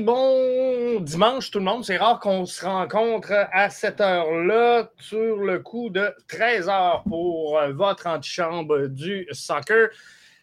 [0.00, 1.84] dimanche, tout le monde.
[1.84, 7.58] C'est rare qu'on se rencontre à cette heure-là sur le coup de 13 heures pour
[7.58, 9.88] euh, votre antichambre du soccer.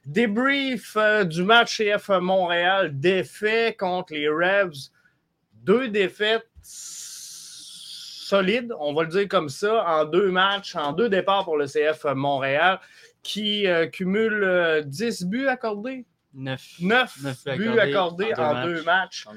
[0.05, 4.89] Débrief euh, du match CF Montréal, défait contre les Revs.
[5.63, 11.45] Deux défaites solides, on va le dire comme ça, en deux matchs, en deux départs
[11.45, 12.79] pour le CF Montréal,
[13.21, 16.79] qui euh, cumule 10 buts accordés 9,
[17.57, 19.27] buts accordés, en, deux, matchs,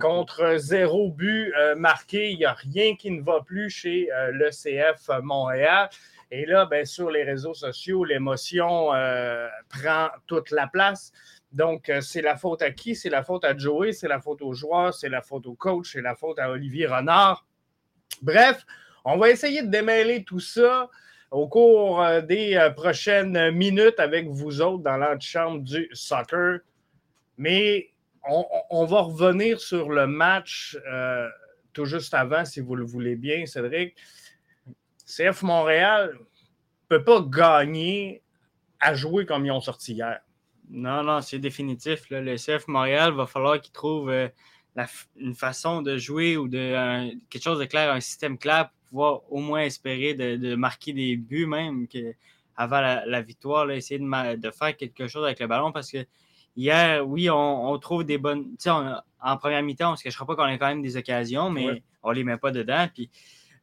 [0.00, 2.30] contre zéro but euh, marqué.
[2.30, 5.88] Il n'y a rien qui ne va plus chez euh, le CF Montréal.
[6.30, 11.12] Et là, bien, sur les réseaux sociaux, l'émotion euh, prend toute la place.
[11.50, 12.96] Donc, c'est la faute à qui?
[12.96, 15.92] C'est la faute à Joey, c'est la faute aux joueurs, c'est la faute au coach,
[15.92, 17.46] c'est la faute à Olivier Renard.
[18.22, 18.64] Bref,
[19.04, 20.88] on va essayer de démêler tout ça
[21.34, 26.60] au cours euh, des euh, prochaines minutes avec vous autres dans l'antichambre du soccer.
[27.36, 27.90] Mais
[28.70, 31.28] on, va revenir sur le match euh,
[31.72, 33.96] tout juste avant, si vous le voulez bien, Cédric.
[35.04, 38.22] CF Montréal ne peut pas gagner
[38.78, 40.20] à jouer comme ils ont sorti hier.
[40.70, 42.08] Non, non, c'est définitif.
[42.10, 44.10] Le CF Montréal va falloir qu'il trouve
[45.16, 49.62] une façon de jouer ou de quelque chose de clair, un système clair au moins
[49.62, 52.14] espérer de, marquer des buts même que,
[52.56, 56.06] avant la, victoire, essayer de, faire quelque chose avec le ballon parce que
[56.56, 58.56] hier, oui, on, trouve des bonnes.
[59.20, 61.82] en première mi-temps, on ne se cachera pas qu'on a quand même des occasions, mais
[62.02, 62.86] on ne les met pas dedans.
[62.92, 63.10] Puis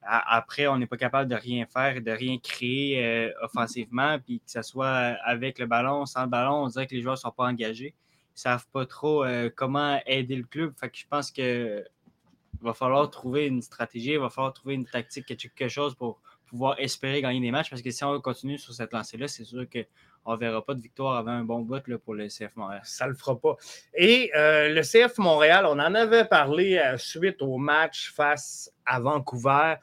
[0.03, 4.49] après, on n'est pas capable de rien faire, de rien créer euh, offensivement, puis que
[4.49, 4.89] ce soit
[5.23, 7.93] avec le ballon, sans le ballon, on dirait que les joueurs ne sont pas engagés.
[8.31, 10.73] Ils ne savent pas trop euh, comment aider le club.
[10.79, 11.85] Fait que je pense que
[12.61, 16.21] il va falloir trouver une stratégie, il va falloir trouver une tactique, quelque chose pour
[16.51, 17.69] pouvoir espérer gagner des matchs.
[17.69, 20.81] Parce que si on continue sur cette lancée-là, c'est sûr qu'on ne verra pas de
[20.81, 22.81] victoire avant un bon bout pour le CF Montréal.
[22.83, 23.55] Ça ne le fera pas.
[23.95, 28.99] Et euh, le CF Montréal, on en avait parlé euh, suite au match face à
[28.99, 29.75] Vancouver.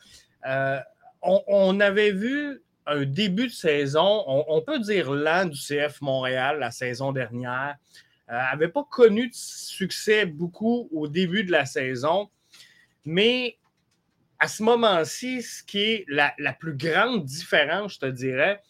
[0.47, 0.79] Euh,
[1.23, 6.71] on, avait vu un début de saison, on, peut dire l'an du CF Montréal la
[6.71, 7.77] saison dernière.
[8.29, 12.31] n'avait pas connu de succès beaucoup au début de la saison.
[13.09, 13.57] Mais
[14.39, 18.61] à ce moment-ci, ce qui est la, plus grande différence, je te dirais,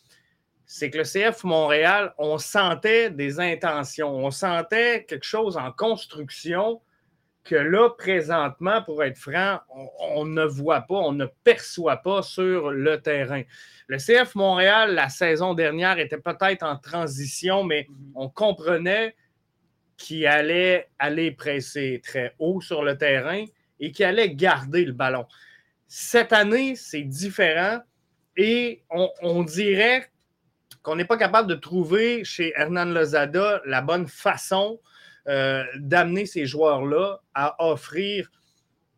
[0.65, 6.81] c'est que le CF Montréal, on sentait des intentions, on sentait quelque chose en construction
[7.43, 9.59] que là, présentement, pour être franc,
[9.99, 13.43] on, ne voit pas, on ne perçoit pas sur le terrain.
[13.88, 19.16] Le CF Montréal, la saison dernière, était peut-être en transition, mais on comprenait
[19.97, 23.44] qu'il allait aller presser très haut sur le terrain
[23.81, 25.26] et qui allait garder le ballon.
[25.87, 27.81] Cette année, c'est différent
[28.37, 30.11] et on, dirait
[30.82, 34.81] qu'on n'est pas capable de trouver chez Hernan Lozada la bonne façon
[35.26, 38.31] euh, d'amener ces joueurs-là à offrir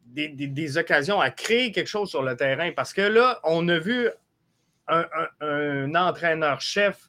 [0.04, 2.72] des, occasions, à créer quelque chose sur le terrain.
[2.72, 4.08] Parce que là, on a vu
[4.88, 7.08] un, entraîneur-chef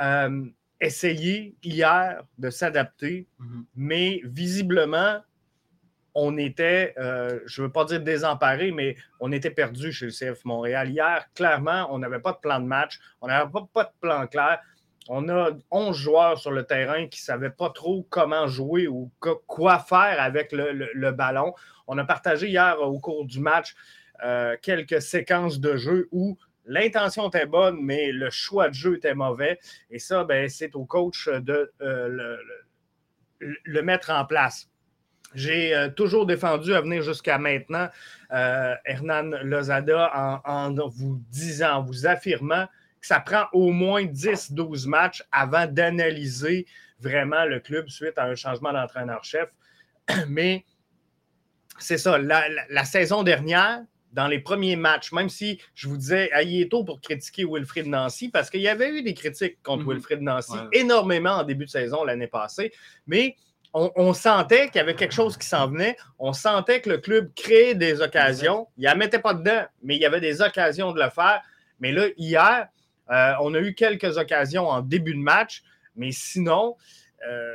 [0.00, 0.44] euh,
[0.80, 3.64] essayer hier de s'adapter, mm-hmm.
[3.76, 5.20] mais visiblement,
[6.14, 10.12] on était, euh, je ne veux pas dire désemparé, mais on était perdu chez le
[10.12, 10.90] CF Montréal.
[10.90, 14.60] Hier, clairement, on n'avait pas de plan de match, on n'avait pas, de plan clair.
[15.08, 19.10] On a 11 joueurs sur le terrain qui ne savaient pas trop comment jouer ou
[19.46, 21.54] quoi faire avec le, ballon.
[21.88, 23.74] On a partagé hier au cours du match
[24.22, 29.14] euh, quelques séquences de jeu où l'intention était bonne, mais le choix de jeu était
[29.14, 29.58] mauvais.
[29.90, 32.36] Et ça, ben, c'est au coach de euh,
[33.40, 34.68] le mettre en place.
[35.34, 37.88] J'ai euh, toujours défendu à venir jusqu'à maintenant
[38.32, 42.66] euh, Hernan Lozada en, vous disant, en vous affirmant
[43.00, 46.66] que ça prend au moins 10-12 matchs avant d'analyser
[47.00, 49.48] vraiment le club suite à un changement d'entraîneur-chef.
[50.28, 50.64] Mais
[51.78, 53.82] c'est ça, la, saison dernière,
[54.12, 58.28] dans les premiers matchs, même si je vous disais, il tôt pour critiquer Wilfried Nancy,
[58.28, 59.94] parce qu'il y avait eu des critiques contre mm-hmm.
[59.94, 62.72] Wilfried Nancy énormément en début de saison l'année passée,
[63.06, 63.36] mais
[63.74, 65.96] on, sentait qu'il y avait quelque chose qui s'en venait.
[66.18, 68.68] On sentait que le club créait des occasions.
[68.76, 71.40] Il ne la mettait pas dedans, mais il y avait des occasions de le faire.
[71.80, 72.68] Mais là, hier,
[73.10, 75.62] euh, on a eu quelques occasions en début de match,
[75.96, 76.76] mais sinon,
[77.26, 77.54] euh,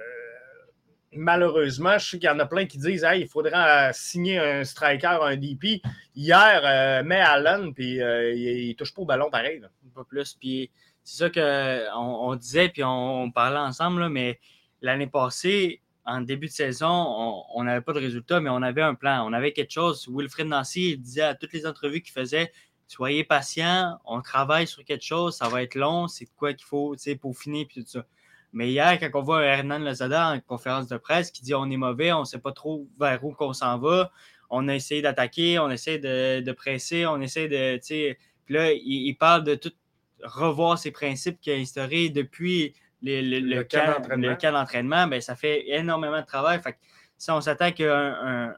[1.11, 5.19] malheureusement, je sais qu'il y en a plein qui disent il faudrait signer un striker,
[5.21, 5.81] un DP.
[6.15, 9.61] Hier, euh, met Allen, puis il, ne touche pas au ballon pareil.
[9.93, 10.33] Pas plus.
[10.33, 10.71] Puis
[11.03, 14.39] c'est ça qu'on on disait, puis on, parlait ensemble, mais
[14.81, 18.95] l'année passée, en début de saison, on n'avait pas de résultat, mais on avait un
[18.95, 20.07] plan, on avait quelque chose.
[20.09, 22.51] Wilfred Nancy disait à toutes les entrevues qu'il faisait
[22.87, 26.95] Soyez patient, on travaille sur quelque chose, ça va être long, c'est quoi qu'il faut
[27.19, 28.05] pour finir, puis tout ça.
[28.53, 31.75] Mais hier, quand on voit Hernan Lozada en conférence de presse qui dit on est
[31.77, 34.09] mauvais, on ne sait pas trop vers où qu'on s'en va,
[34.49, 37.77] on a essayé d'attaquer, on essaie de, de, presser, on essaie de.
[38.45, 39.73] Puis là, il, parle de tout
[40.23, 45.07] revoir ses principes qu'il a instaurés depuis le, le, camp, d'entraînement.
[45.07, 46.61] Ben, ça fait énormément de travail.
[46.61, 46.77] Fait
[47.17, 48.55] si on s'attend qu'un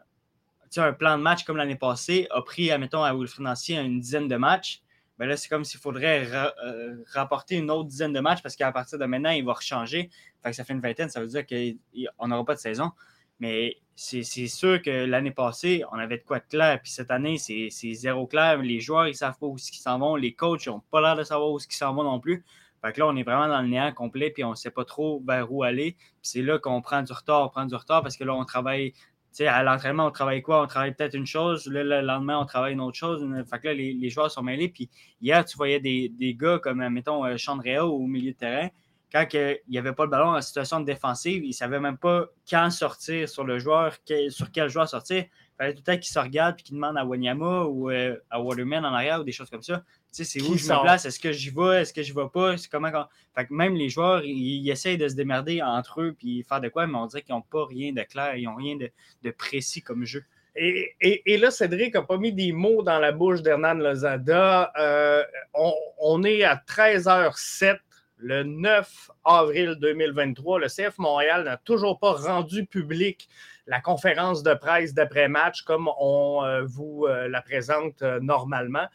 [0.78, 4.28] un, plan de match comme l'année passée a pris, admettons, à Wilfrid Nancy une dizaine
[4.28, 4.82] de matchs,
[5.18, 8.72] ben là, c'est comme s'il faudrait euh, rapporter une autre dizaine de matchs parce qu'à
[8.72, 10.10] partir de maintenant, il va rechanger.
[10.42, 12.92] Fait que ça fait une vingtaine, ça veut dire qu'on n'aura pas de saison.
[13.40, 16.80] Mais c'est sûr que l'année passée, on avait de quoi de clair.
[16.82, 18.60] Puis cette année, c'est zéro clair.
[18.60, 20.16] Les joueurs, ils ne savent pas où ils s'en vont.
[20.16, 22.46] Les coachs n'ont pas l'air de savoir où ils s'en vont non plus.
[22.84, 24.86] Fait que là, on est vraiment dans le néant complet, puis on ne sait pas
[24.86, 25.94] trop vers où aller.
[25.94, 28.46] Puis c'est là qu'on prend du retard, on prend du retard parce que là, on
[28.46, 28.94] travaille
[29.32, 30.64] sais, à l'entraînement, on travaille quoi?
[30.64, 33.26] On travaille peut-être une chose, le, lendemain, on travaille une autre chose.
[33.50, 34.70] Fait que là, les, joueurs sont mêlés.
[34.70, 34.90] Puis
[35.22, 38.70] hier, tu voyais des, gars comme, mettons, euh, Chandrea au milieu de terrain.
[39.12, 41.98] Quand il n'y avait pas le ballon en situation de défensive, il ne savait même
[41.98, 43.98] pas quand sortir sur le joueur,
[44.30, 45.26] sur quel joueur sortir.
[45.60, 48.42] Fallait tout le temps qu'il se regarde et qu'il demande à Wanyama ou euh, à
[48.42, 51.32] Waterman en arrière ou des choses comme ça c'est où je me place, est-ce que
[51.32, 52.90] j'y vais, est-ce que je vais pas, c'est comment.
[53.36, 56.70] Fait que même les joueurs, ils, essayent de se démerder entre eux puis faire de
[56.70, 59.82] quoi, mais on dirait qu'ils n'ont pas rien de clair, ils n'ont rien de, précis
[59.82, 60.24] comme jeu.
[60.56, 64.74] Et, là, Cédric n'a pas mis des mots dans la bouche d'Hernan Lozada.
[64.78, 65.24] Euh,
[65.54, 67.78] on, est à 13h07
[68.20, 70.60] le 9 avril 2023.
[70.60, 73.30] Le CF Montréal n'a toujours pas rendu public
[73.68, 78.88] la conférence de presse d'après-match comme on euh, vous euh, la présente normalement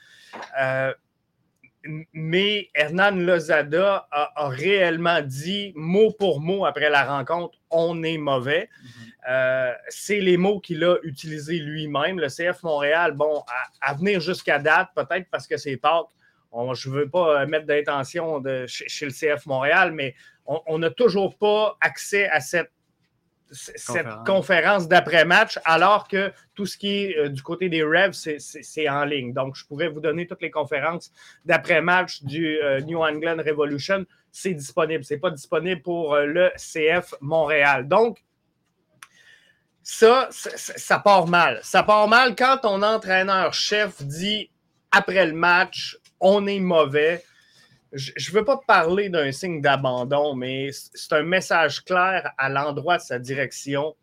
[2.12, 8.68] mais Hernan Lozada a, réellement dit mot pour mot après la rencontre on est mauvais.
[8.82, 8.90] Mhm.
[9.30, 12.20] Euh, c'est les mots qu'il a utilisés lui-même.
[12.20, 13.42] Le CF Montréal, bon,
[13.80, 16.08] à, venir jusqu'à date, peut-être parce que c'est Pâques,
[16.74, 20.14] je ne veux pas euh, mettre d'intention chez, chez, le CF Montréal, mais
[20.46, 22.70] on n'a toujours pas accès à cette
[23.54, 28.88] cette conférence, d'après-match, alors que tout ce qui est euh, du côté des Revs, c'est
[28.88, 29.32] en ligne.
[29.32, 31.10] Donc, je pourrais vous donner toutes les conférences
[31.44, 34.04] d'après-match du euh, New England Revolution.
[34.32, 35.04] C'est disponible.
[35.04, 37.86] Ce n'est pas disponible pour euh, le CF Montréal.
[37.86, 38.24] Donc,
[39.82, 41.60] ça, ça part mal.
[41.62, 44.50] Ça part mal quand ton entraîneur-chef dit
[44.90, 47.22] après le match, on est mauvais
[47.94, 52.96] je ne veux pas parler d'un signe d'abandon, mais c'est un message clair à l'endroit
[52.96, 53.94] de sa direction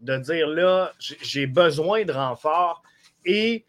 [0.00, 2.82] de dire là, j'ai besoin de renfort.
[3.24, 3.64] Et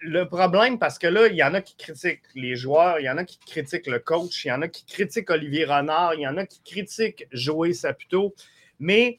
[0.00, 3.10] le problème, parce que là, il y en a qui critiquent les joueurs, il y
[3.10, 6.20] en a qui critiquent le coach, il y en a qui critiquent Olivier Renard, il
[6.20, 8.34] y en a qui critiquent Joey Saputo,
[8.78, 9.18] mais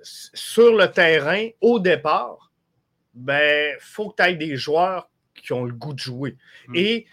[0.00, 2.52] sur le terrain, au départ,
[3.12, 5.10] ben, faut que tu aies des joueurs
[5.42, 6.36] qui ont le goût de jouer.
[6.68, 6.76] Hmm.
[6.76, 7.06] Et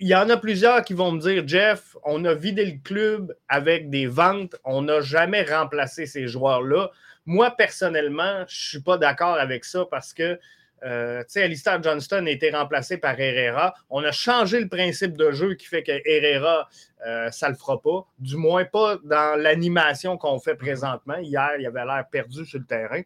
[0.00, 3.36] il y en a plusieurs qui vont me dire Jeff, on a vidé le club
[3.48, 6.90] avec des ventes, on n'a jamais remplacé ces joueurs-là.
[7.26, 10.40] Moi, personnellement, je ne suis pas d'accord avec ça parce que,
[10.84, 13.74] euh, tu sais, Alistair Johnston a été remplacé par Herrera.
[13.90, 16.66] On a changé le principe de jeu qui fait que Herrera,
[17.06, 18.06] euh, ça ne le fera pas.
[18.18, 21.18] Du moins, pas dans l'animation qu'on fait présentement.
[21.18, 23.02] Hier, il avait l'air perdu sur le terrain.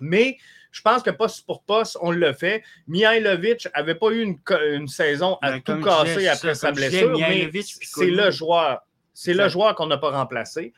[0.00, 0.38] Mais
[0.70, 2.64] je pense que poste pour poste, on le fait.
[2.88, 8.30] Mihailovic n'avait pas eu une, saison à tout casser après sa blessure, mais c'est le
[8.30, 8.80] joueur.
[9.14, 10.72] C'est le joueur qu'on n'a pas remplacé.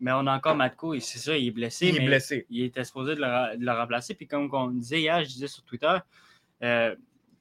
[0.00, 1.88] Mais on a encore Matko, et c'est ça, il est blessé.
[1.88, 2.46] Il est blessé.
[2.50, 4.14] Il était supposé de le, remplacer.
[4.14, 5.96] Puis comme on disait hier, je disais sur Twitter,
[6.62, 6.94] euh,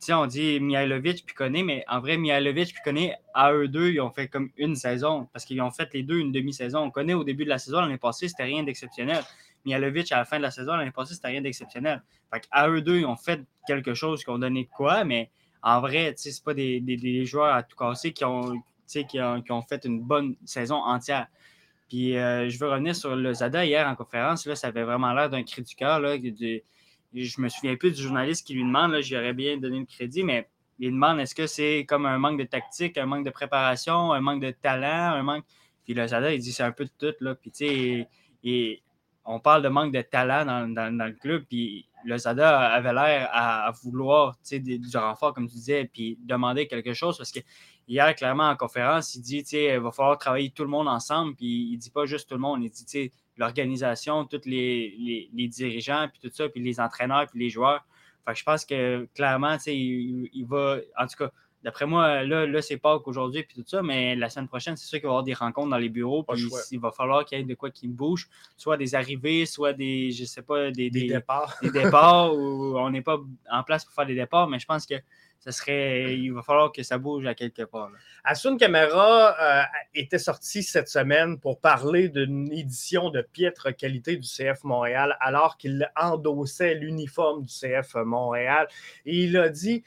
[0.09, 4.01] on dit Mihailovic puis Koné, mais en vrai, Mihailovic puis Koné, à eux deux, ils
[4.01, 6.79] ont fait comme une saison parce qu'ils ont fait les deux une demi-saison.
[6.79, 9.23] On connaît au début de la saison, l'année passée, c'était rien d'exceptionnel.
[9.65, 12.03] Mihalovic, à la fin de la saison, l'année passée, c'était rien d'exceptionnel.
[12.51, 15.29] à eux deux, ils ont fait quelque chose qui ont donné quoi, mais
[15.61, 20.01] en vrai, ce pas des, joueurs à tout casser qui ont, qui ont, fait une
[20.01, 21.27] bonne saison entière.
[21.87, 24.45] Puis euh, je veux revenir sur le Zada hier en conférence.
[24.45, 26.01] Là, ça avait vraiment l'air d'un cri du cœur.
[26.01, 30.49] je me souviens plus du journaliste qui lui demande, j'aurais bien donné le crédit, mais
[30.79, 34.21] il demande est-ce que c'est comme un manque de tactique, un manque de préparation, un
[34.21, 35.45] manque de talent, un manque.
[35.85, 37.15] Puis le Zada, il dit c'est un peu de tout.
[37.21, 37.35] Là.
[37.35, 37.65] Puis tu
[38.43, 38.82] sais,
[39.25, 43.71] on parle de manque de talent dans, le club, puis le Zada avait l'air à,
[43.83, 47.39] vouloir du renfort, comme tu disais, puis demander quelque chose parce que
[47.87, 51.69] hier, clairement, en conférence, il dit il va falloir travailler tout le monde ensemble, puis
[51.71, 56.35] il dit pas juste tout le monde, il dit l'organisation, tous les, dirigeants, puis tout
[56.35, 57.85] ça, puis les entraîneurs, puis les joueurs.
[58.25, 61.31] Fait je pense que clairement, il, il va, en tout cas,
[61.63, 64.85] d'après moi, là, là c'est pas qu'aujourd'hui puis tout ça, mais la semaine prochaine, c'est
[64.85, 66.23] sûr qu'il va y avoir des rencontres dans les bureaux.
[66.23, 69.73] Puis il va falloir qu'il y ait de quoi qui bouge, soit des arrivées, soit
[69.73, 71.57] des, je sais pas, des, des, départs.
[71.61, 73.17] Des départs où on n'est pas
[73.51, 74.95] en place pour faire des départs, mais je pense que
[75.43, 77.91] ça serait, il va falloir que ça bouge à quelque part.
[78.23, 84.25] Asun Camara euh, était sorti cette semaine pour parler d'une édition de piètre qualité du
[84.25, 88.69] CF Montréal alors qu'il endossait l'uniforme du CF Montréal.
[89.05, 89.83] Et il a dit,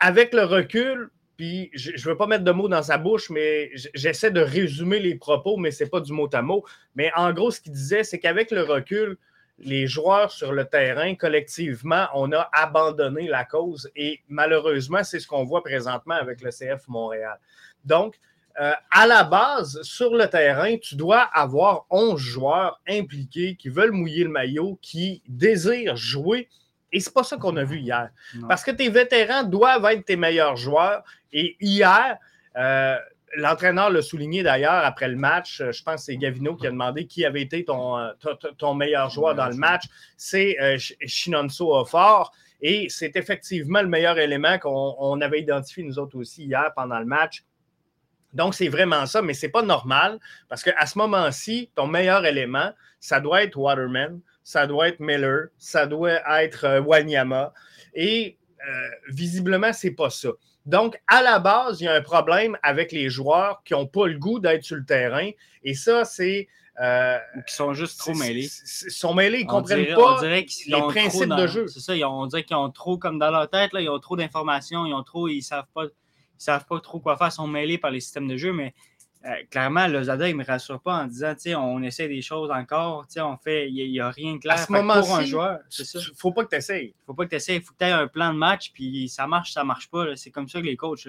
[0.00, 3.70] avec le recul, puis je ne veux pas mettre de mots dans sa bouche, mais
[3.94, 6.64] j'essaie de résumer les propos, mais ce n'est pas du mot à mot.
[6.94, 9.18] Mais en gros, ce qu'il disait, c'est qu'avec le recul,
[9.58, 15.26] les joueurs sur le terrain, collectivement, on a abandonné la cause et malheureusement, c'est ce
[15.26, 17.38] qu'on voit présentement avec le CF Montréal.
[17.84, 18.18] Donc,
[18.58, 23.92] euh, à la base, sur le terrain, tu dois avoir 11 joueurs impliqués qui veulent
[23.92, 26.48] mouiller le maillot, qui désirent jouer.
[26.92, 28.10] Et c'est pas ça qu'on a vu hier.
[28.48, 31.02] Parce que tes vétérans doivent être tes meilleurs joueurs.
[31.32, 32.16] Et hier,
[32.56, 32.96] euh,
[33.36, 35.60] l'entraîneur l'a souligné d'ailleurs après le match.
[35.60, 38.12] Euh, je pense que c'est Gavino qui a demandé qui avait été ton, euh,
[38.58, 39.84] ton meilleur joueur dans le match.
[40.16, 42.32] C'est euh, Shinonso Fort.
[42.62, 47.04] Et c'est effectivement le meilleur élément qu'on avait identifié nous autres aussi hier pendant le
[47.04, 47.44] match.
[48.32, 52.24] Donc, c'est vraiment ça, mais ce n'est pas normal parce qu'à ce moment-ci, ton meilleur
[52.24, 57.52] élément, ça doit être Waterman, ça doit être Miller, ça doit être Wanyama.
[57.94, 58.38] Et
[59.08, 60.28] visiblement, ce n'est pas ça.
[60.66, 64.06] Donc, à la base, il y a un problème avec les joueurs qui n'ont pas
[64.06, 65.30] le goût d'être sur le terrain.
[65.62, 66.48] Et ça, c'est.
[66.78, 68.50] Euh, qui sont juste trop mêlés.
[68.50, 71.66] Ils sont mêlés, ils ne comprennent pas les principes de jeu.
[71.68, 74.14] C'est ça, on dirait qu'ils ont trop, comme dans leur tête, là, ils ont trop
[74.14, 75.84] d'informations, ils ont trop, ils ne savent pas.
[76.36, 78.95] savent pas trop quoi faire, ils sont mêlés par les systèmes de jeu, mais euh,
[79.50, 83.06] clairement, le Zada, il ne me rassure pas en disant, on essaie des choses encore,
[83.16, 85.58] on fait, il n'y a, rien de clair à ce moment pour un joueur.
[85.78, 86.94] Il ne faut pas que tu essayes.
[86.96, 87.56] Il faut pas que tu essayes.
[87.56, 89.88] Il faut que tu aies un plan de match, puis ça marche, ça ne marche
[89.90, 90.16] pas.
[90.16, 91.06] C'est comme ça que les coachs.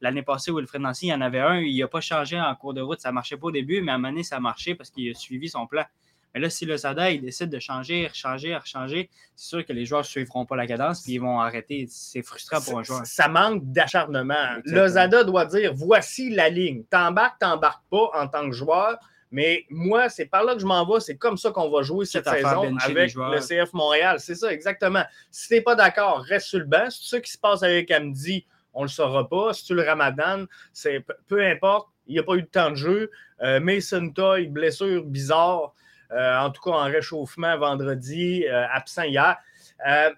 [0.00, 2.74] L'année passée, Wilfred Nancy, il y en avait un, il n'a pas changé en cours
[2.74, 3.00] de route.
[3.00, 5.10] Ça ne marchait pas au début, mais à un moment donné, ça marchait parce qu'il
[5.10, 5.84] a suivi son plan.
[6.36, 9.86] Mais là, si le Zada il décide de changer, rechanger, rechanger, c'est sûr que les
[9.86, 11.86] joueurs ne suivront pas la cadence puis ils vont arrêter.
[11.88, 13.06] C'est frustrant pour un joueur.
[13.06, 14.58] Ça manque d'acharnement.
[14.66, 16.84] Le Zada doit dire voici la ligne.
[16.90, 18.98] T'embarques, t'embarques pas en tant que joueur.
[19.30, 21.00] Mais moi, c'est par là que je m'en vais.
[21.00, 24.20] C'est comme ça qu'on va jouer cette saison avec le CF Montréal.
[24.20, 25.04] C'est ça, exactement.
[25.30, 26.90] Si tu n'es pas d'accord, reste sur le banc.
[26.90, 28.46] C'est ce qui se passe avec Amdi.
[28.74, 29.54] On ne le saura pas.
[29.54, 31.88] Si tu le ramadan, c'est peu importe.
[32.06, 33.10] Il n'y a pas eu de temps de jeu.
[33.40, 35.72] Euh, Mason Toy, blessure bizarre.
[36.12, 39.36] Euh, en tout cas en réchauffement vendredi, euh, absent hier.
[39.88, 40.10] Euh,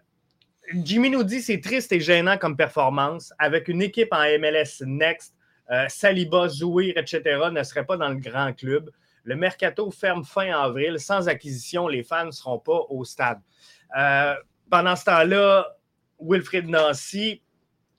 [0.75, 3.33] Jimmy nous dit c'est triste et gênant comme performance.
[3.39, 5.35] Avec une équipe en MLS Next,
[5.89, 8.91] Saliba, Zouir, etc., ne serait pas dans le grand club.
[9.25, 10.99] Le mercato ferme fin avril.
[10.99, 13.41] Sans acquisition, les fans ne seront pas au stade.
[14.71, 15.75] pendant ce temps-là,
[16.21, 17.41] Wilfried Nancy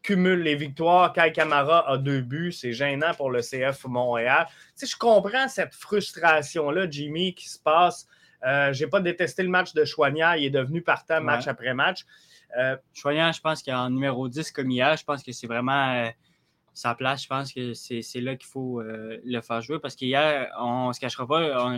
[0.10, 1.13] cumule les victoires.
[1.13, 2.51] Kai Kamara a deux buts.
[2.51, 4.48] C'est gênant pour le CF Montréal.
[4.78, 8.08] Tu je comprends cette frustration-là, Jimmy, qui se passe.
[8.44, 10.36] Euh, Je n'ai pas détesté le match de Chouanière.
[10.36, 12.06] Il est devenu partant match après match.
[12.58, 14.98] Euh, Chouanière, je pense qu'il est en numéro 10 comme hier.
[14.98, 16.10] Je pense que c'est vraiment euh,
[16.74, 17.22] sa place.
[17.22, 20.94] Je pense que c'est là qu'il faut euh, le faire jouer parce qu'hier, on ne
[20.94, 21.68] se cachera pas.
[21.68, 21.78] On,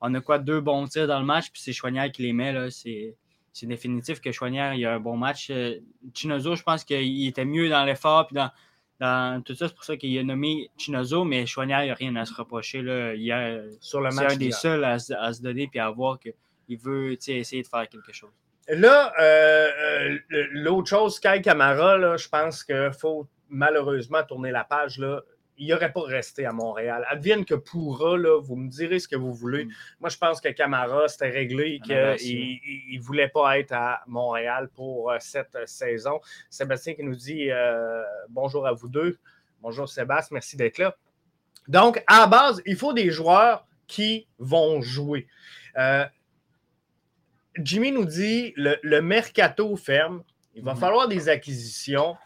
[0.00, 0.40] on, a quoi?
[0.40, 2.70] Deux bons tirs dans le match, puis c'est Chouanière qui les met.
[2.72, 3.14] C'est
[3.56, 5.48] c'est définitif que Chouanière il a un bon match.
[5.50, 5.76] Euh,
[6.12, 9.68] Chinozo, je pense qu'il était mieux dans l'effort puis dans, tout ça.
[9.68, 12.34] C'est pour ça qu'il a nommé Chinozo, mais Chouanière, il n'y a rien à se
[12.34, 12.82] reprocher.
[12.82, 13.14] Là.
[13.14, 16.78] Il Sur le match, c'est un des seuls à, se donner puis à voir qu'il
[16.78, 18.30] veut essayer de faire quelque chose.
[18.68, 20.18] Là, euh, euh,
[20.50, 24.98] l'autre chose, Kai Camara, je pense qu'il faut malheureusement tourner la page.
[24.98, 25.22] Là
[25.58, 27.06] il aurait pas resté à Montréal.
[27.08, 29.64] Advienne que pourra, là, vous me direz ce que vous voulez.
[29.64, 29.70] Mm.
[30.00, 35.10] Moi, je pense que Camara, c'était réglé, qu'il ne voulait pas être à Montréal pour
[35.10, 36.20] euh, cette saison.
[36.50, 39.18] Sébastien qui nous dit euh, bonjour à vous deux.
[39.62, 40.96] Bonjour Sébastien, merci d'être là.
[41.68, 45.26] Donc, à la base, il faut des joueurs qui vont jouer.
[45.76, 46.04] Euh,
[47.56, 50.22] Jimmy nous dit le, mercato ferme.
[50.54, 50.78] Il va mm.
[50.78, 52.16] falloir des acquisitions.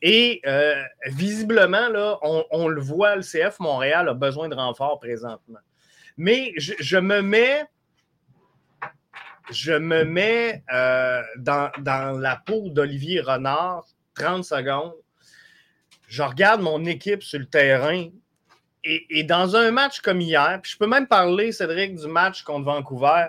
[0.00, 5.58] Et euh, visiblement, là, on, le voit, le CF Montréal a besoin de renfort présentement.
[6.16, 7.64] Mais je, me mets,
[9.50, 11.70] je me mets euh, dans,
[12.18, 14.94] la peau d'Olivier Renard, 30 secondes.
[16.06, 18.08] Je regarde mon équipe sur le terrain
[18.84, 22.64] et, dans un match comme hier, puis je peux même parler, Cédric, du match contre
[22.64, 23.26] Vancouver.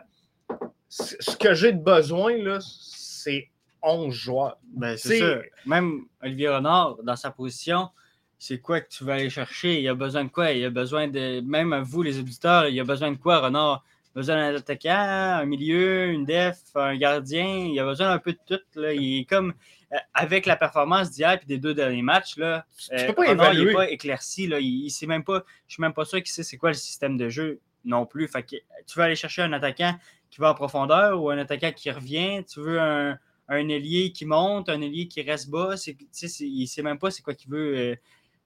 [0.88, 3.50] Ce que j'ai de besoin, c'est
[3.82, 4.58] 11 joueurs.
[4.64, 5.40] Ben, c'est ça.
[5.66, 7.90] Même Olivier Renard, dans sa position,
[8.38, 9.82] c'est quoi que tu vas aller chercher?
[9.82, 10.52] Il a besoin de quoi?
[10.52, 11.42] Il a besoin de.
[11.42, 13.84] Même vous, les auditeurs, il a besoin de quoi, Renard?
[14.16, 17.68] besoin d'un attaquant, un milieu, une def, un gardien?
[17.72, 18.62] Il a besoin un peu de tout.
[18.76, 18.94] Là.
[18.94, 19.54] Il est comme
[19.94, 22.38] euh, avec la performance d'hier et des deux derniers matchs.
[22.38, 24.48] Là, euh, pas oh il n'est pas éclairci.
[24.48, 24.60] Là.
[24.60, 25.44] Il, il sait même pas.
[25.68, 28.28] Je suis même pas sûr qu'il sait c'est quoi le système de jeu non plus.
[28.28, 28.56] Fait que,
[28.86, 29.96] tu veux aller chercher un attaquant
[30.30, 32.44] qui va en profondeur ou un attaquant qui revient?
[32.46, 33.18] Tu veux un,
[33.50, 35.76] un ailier qui monte, un ailier qui reste bas.
[35.76, 35.98] C'est,
[36.40, 37.78] il ne sait même pas c'est quoi qu'il veut.
[37.78, 37.96] Euh,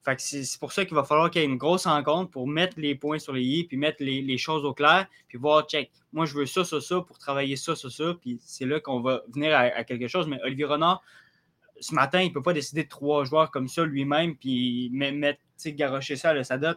[0.03, 2.77] fait c'est, pour ça qu'il va falloir qu'il y ait une grosse rencontre pour mettre
[2.77, 6.25] les points sur les i, puis mettre les, choses au clair, puis voir, check, moi
[6.25, 9.23] je veux ça, ça, ça, pour travailler ça, ça, ça, puis c'est là qu'on va
[9.33, 10.27] venir à, quelque chose.
[10.27, 11.01] Mais Olivier Renard,
[11.79, 15.39] ce matin, il ne peut pas décider de trois joueurs comme ça lui-même, puis mettre,
[15.67, 16.75] garocher ça à le Sadat.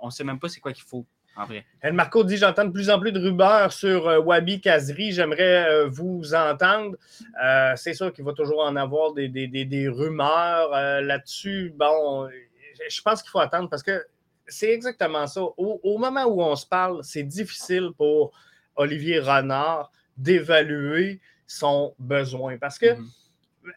[0.00, 1.64] On ne sait même pas c'est quoi qu'il faut en vrai.
[1.80, 5.12] El Marco dit J'entends de plus en plus de rumeurs sur euh, Wabi Kazri.
[5.12, 6.96] J'aimerais euh, vous entendre.
[7.42, 10.70] Euh, c'est sûr qu'il va toujours en avoir des, rumeurs
[11.02, 11.72] là-dessus.
[11.76, 12.28] Bon,
[12.88, 14.04] je pense qu'il faut attendre parce que
[14.46, 15.42] c'est exactement ça.
[15.56, 18.32] Au, moment où on se parle, c'est difficile pour
[18.76, 23.08] Olivier Renard d'évaluer son besoin parce que mhm.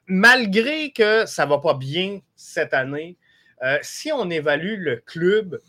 [0.07, 3.17] malgré que ça ne va pas bien cette année,
[3.81, 5.59] si on évalue le club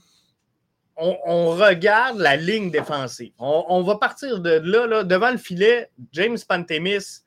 [0.96, 3.32] on, regarde la ligne défensive.
[3.38, 5.90] On, va partir de là, devant le filet.
[6.12, 7.22] James Pantemis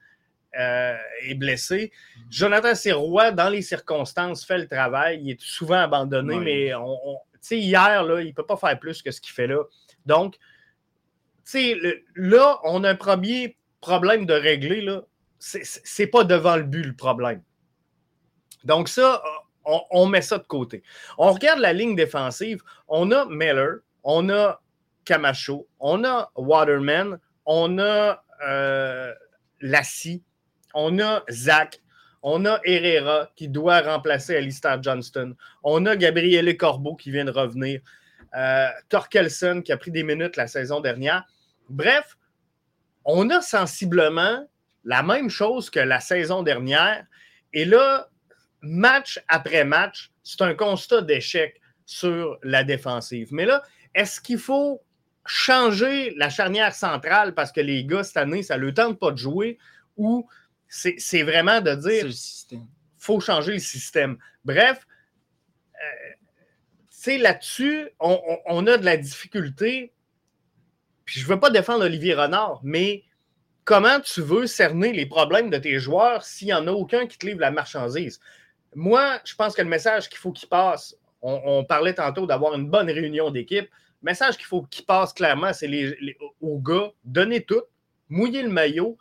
[0.59, 1.91] euh, est blessé.
[2.29, 5.21] Jonathan Sirois, dans les circonstances, fait le travail.
[5.23, 7.19] Il est souvent abandonné, mais on,
[7.51, 9.63] hier, là, il ne peut pas faire plus que ce qu'il fait là.
[10.05, 10.35] Donc,
[12.15, 14.85] là, on a un premier problème de régler.
[15.39, 15.57] Ce
[16.01, 17.41] n'est pas devant le but le problème.
[18.63, 19.21] Donc, ça,
[19.91, 20.83] on, met ça de côté.
[21.17, 22.61] On regarde la ligne défensive.
[22.87, 24.61] On a Miller, on a
[25.05, 29.13] Camacho, on a Waterman, on a euh,
[29.61, 30.23] Lassie,
[30.73, 31.81] on a Zach,
[32.21, 37.31] on a Herrera qui doit remplacer Alistair Johnston, on a Gabriele Corbeau qui vient de
[37.31, 37.81] revenir,
[38.35, 41.25] euh, Torkelson qui a pris des minutes la saison dernière.
[41.69, 42.17] Bref,
[43.05, 44.47] on a sensiblement
[44.83, 47.05] la même chose que la saison dernière.
[47.53, 48.09] Et là,
[48.61, 53.29] match après match, c'est un constat d'échec sur la défensive.
[53.31, 53.63] Mais là,
[53.95, 54.81] est-ce qu'il faut
[55.25, 59.11] changer la charnière centrale parce que les gars, cette année, ça ne leur tente pas
[59.11, 59.57] de jouer
[59.97, 60.27] ou
[60.67, 62.05] c'est vraiment de dire
[62.51, 62.59] il
[62.97, 64.17] faut changer le système?
[64.45, 64.85] Bref,
[65.75, 69.93] euh, là-dessus, on, a de la difficulté.
[71.05, 73.03] Puis je ne veux pas défendre Olivier Renard, mais
[73.63, 77.17] comment tu veux cerner les problèmes de tes joueurs s'il n'y en a aucun qui
[77.17, 78.19] te livre la marchandise?
[78.75, 82.69] Moi, je pense que le message qu'il faut qu'il passe, on, parlait tantôt d'avoir une
[82.69, 83.67] bonne réunion d'équipe.
[84.01, 87.61] Le message qu'il faut qu'il passe clairement, c'est les, aux gars, donnez tout,
[88.07, 88.97] mouillez le maillot,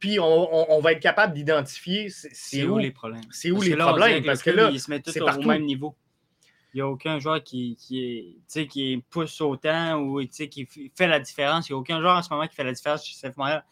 [0.00, 3.20] puis on, va être capable d'identifier c'est où, les problèmes?
[3.30, 4.24] C'est où les problèmes.
[4.24, 5.94] Parce que là, ils se mettent tous au même niveau.
[6.72, 11.18] Il n'y a aucun joueur qui, qui, est, qui pousse autant ou qui fait la
[11.18, 11.68] différence.
[11.68, 13.64] Il n'y a aucun joueur en ce moment qui fait la différence chez Seth Montréal.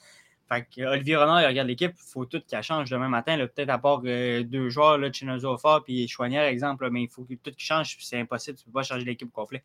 [0.49, 3.37] Fait que Olivier Renard, il regarde l'équipe, il faut tout qu'elle change demain matin.
[3.37, 7.25] Peut-être à part euh, deux joueurs, là, Chinozo Fort puis Chouanière, exemple, mais il faut
[7.25, 9.63] que tout qui change, c'est impossible, tu ne peux pas changer l'équipe complet.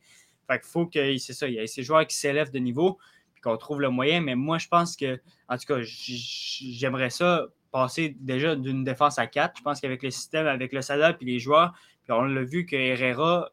[0.48, 2.98] Fait qu'il faut que c'est ça, il y ait ces joueurs qui s'élèvent de niveau,
[3.34, 4.20] puis qu'on trouve le moyen.
[4.20, 9.28] Mais moi, je pense que, en tout cas, j'aimerais ça passer déjà d'une défense à
[9.28, 9.58] quatre.
[9.58, 12.66] Je pense qu'avec le système, avec le salaire puis les joueurs, puis on l'a vu
[12.66, 13.52] que Herrera,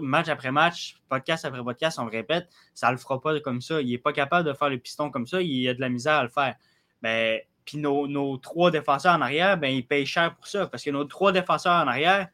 [0.00, 3.60] match après match, podcast après podcast, on le répète, ça ne le fera pas comme
[3.60, 3.80] ça.
[3.80, 5.40] Il n'est pas capable de faire le piston comme ça.
[5.40, 6.54] Il a de la misère à le faire.
[7.02, 10.66] Ben, puis nos, trois défenseurs en arrière, ben, ils payent cher pour ça.
[10.66, 12.28] Parce que nos trois défenseurs en arrière,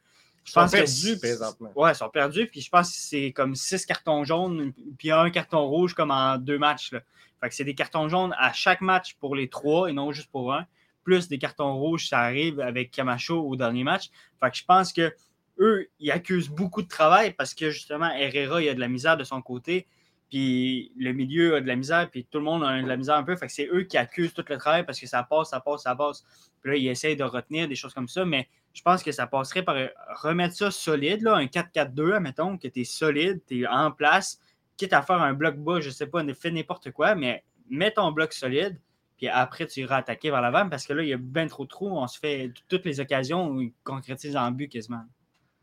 [0.45, 1.73] je sont perdus, présentement.
[1.75, 2.47] Ouais, ils sont perdus.
[2.47, 6.39] Puis je pense que c'est comme six cartons jaunes, puis un carton rouge comme en
[6.39, 6.93] deux matchs.
[6.93, 7.01] Là.
[7.41, 10.31] Fait que c'est des cartons jaunes à chaque match pour les trois et non juste
[10.31, 10.67] pour un.
[11.03, 14.11] Plus des cartons rouges, ça arrive avec Camacho au dernier match.
[14.41, 15.15] Fait que je pense que
[15.59, 19.17] eux, ils accusent beaucoup de travail parce que justement, Herrera, il a de la misère
[19.17, 19.87] de son côté,
[20.29, 23.17] puis le milieu a de la misère, puis tout le monde a de la misère
[23.17, 23.37] un peu.
[23.37, 25.83] Fait que c'est eux qui accusent tout le travail parce que ça passe, ça passe,
[25.83, 26.25] ça passe.
[26.61, 29.27] Puis là, ils essayent de retenir des choses comme ça, mais je pense que ça
[29.27, 29.77] passerait par
[30.23, 34.41] remettre ça solide, là, un 4-4-2, admettons, que tu es solide, tu es en place,
[34.77, 38.13] quitte à faire un bloc bas, je sais pas, fais n'importe quoi, mais mets ton
[38.13, 38.79] bloc solide,
[39.17, 41.65] puis après, tu iras attaquer vers l'avant parce que là, il y a bien trop
[41.65, 41.89] de trous.
[41.89, 45.05] On se fait toutes les occasions où ils concrétisent en but quasiment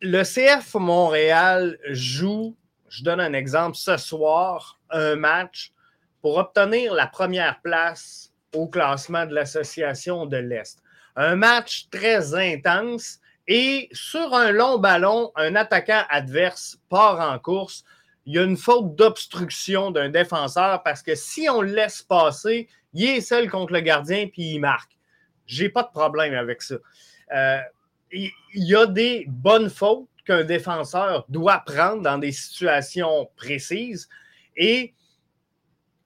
[0.01, 2.55] le CF Montréal joue,
[2.89, 5.71] je donne un exemple, ce soir, un match
[6.21, 10.79] pour obtenir la première place au classement de l'Association de l'Est.
[11.15, 17.83] Un match très intense et sur un long ballon, un attaquant adverse part en course.
[18.25, 22.69] Il y a une faute d'obstruction d'un défenseur parce que si on le laisse passer,
[22.93, 24.97] il est seul contre le gardien puis il marque.
[25.45, 26.75] J'ai pas de problème avec ça.
[27.35, 27.59] Euh,
[28.13, 34.07] il y a des bonnes fautes qu'un défenseur doit prendre dans des situations précises.
[34.55, 34.93] Et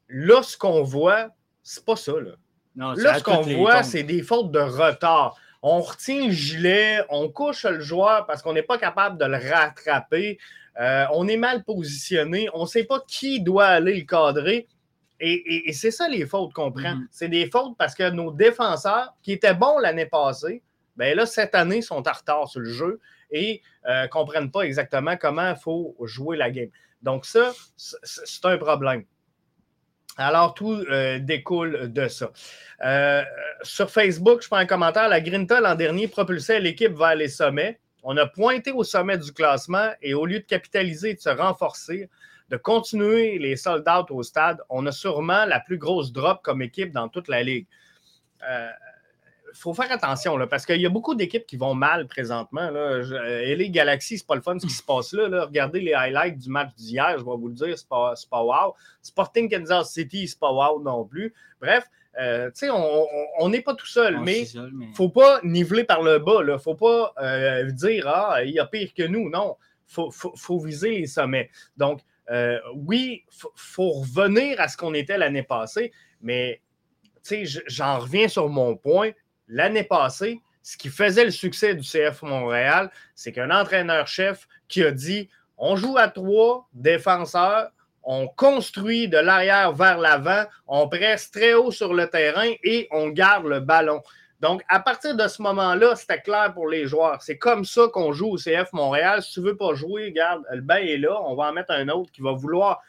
[0.10, 1.30] là, ce qu'on voit,
[1.64, 2.14] c'est pas ça.
[2.14, 5.38] Là, là ce qu'on voit, c'est des fautes de retard.
[5.62, 9.38] On retient le gilet, on couche le joueur parce qu'on n'est pas capable de le
[9.38, 10.38] rattraper.
[10.80, 12.48] Euh, on est mal positionné.
[12.54, 14.68] On ne sait pas qui doit aller le cadrer.
[15.20, 16.94] Et, c'est ça les fautes qu'on prend.
[16.94, 17.08] Mm-hmm.
[17.10, 20.62] C'est des fautes parce que nos défenseurs, qui étaient bons l'année passée,
[20.98, 23.00] ben là, cette année, sont en retard sur le jeu
[23.32, 26.70] et ne euh, comprennent pas exactement comment il faut jouer la game.
[27.02, 29.06] Donc, ça, c'est un problème.
[30.18, 32.32] Alors, tout euh, découle de ça.
[32.84, 33.24] Euh,
[33.62, 35.08] sur Facebook, je prends un commentaire.
[35.10, 37.80] La Grinta, l'an dernier, propulsait l'équipe vers les sommets.
[38.02, 42.10] On a pointé au sommet du classement et au lieu de capitaliser de se renforcer,
[42.50, 46.92] de continuer les soldats au stade, on a sûrement la plus grosse drop comme équipe
[46.92, 47.68] dans toute la ligue.
[48.48, 48.70] Euh,
[49.58, 52.70] faut faire attention là, parce qu'il y a beaucoup d'équipes qui vont mal présentement.
[52.70, 53.02] Là.
[53.42, 56.38] et les Galaxies, c'est pas le fun ce qui se passe là, Regardez les highlights
[56.38, 58.76] du match d'hier, je vais vous le dire, c'est pas, pas wow.
[59.02, 61.34] Sporting Kansas City, c'est pas wow non plus.
[61.62, 61.86] Bref,
[62.20, 62.50] euh,
[63.40, 66.40] on n'est pas tout seul, mais il ne faut pas niveler par le bas.
[66.42, 69.30] Il ne faut pas euh, dire Ah, il y a pire que nous.
[69.30, 69.56] Non,
[69.98, 71.50] il faut, viser les sommets.
[71.78, 75.92] Donc, euh, oui, il faut, revenir à ce qu'on était l'année passée,
[76.22, 76.62] mais
[77.68, 79.12] j'en reviens sur mon point
[79.48, 84.92] l'année passée, ce qui faisait le succès du CF Montréal, c'est qu'un entraîneur-chef qui a
[84.92, 87.72] dit on joue à trois défenseurs,
[88.04, 93.10] on construit de l'arrière vers l'avant, on presse très haut sur le terrain et on
[93.10, 94.02] garde le ballon.
[94.40, 97.22] Donc, à partir de ce moment-là, c'était clair pour les joueurs.
[97.24, 99.24] C'est comme ça qu'on joue au CF Montréal.
[99.24, 101.72] Si tu ne veux pas jouer, garde, le bain est là, on va en mettre
[101.72, 102.82] un autre qui va vouloir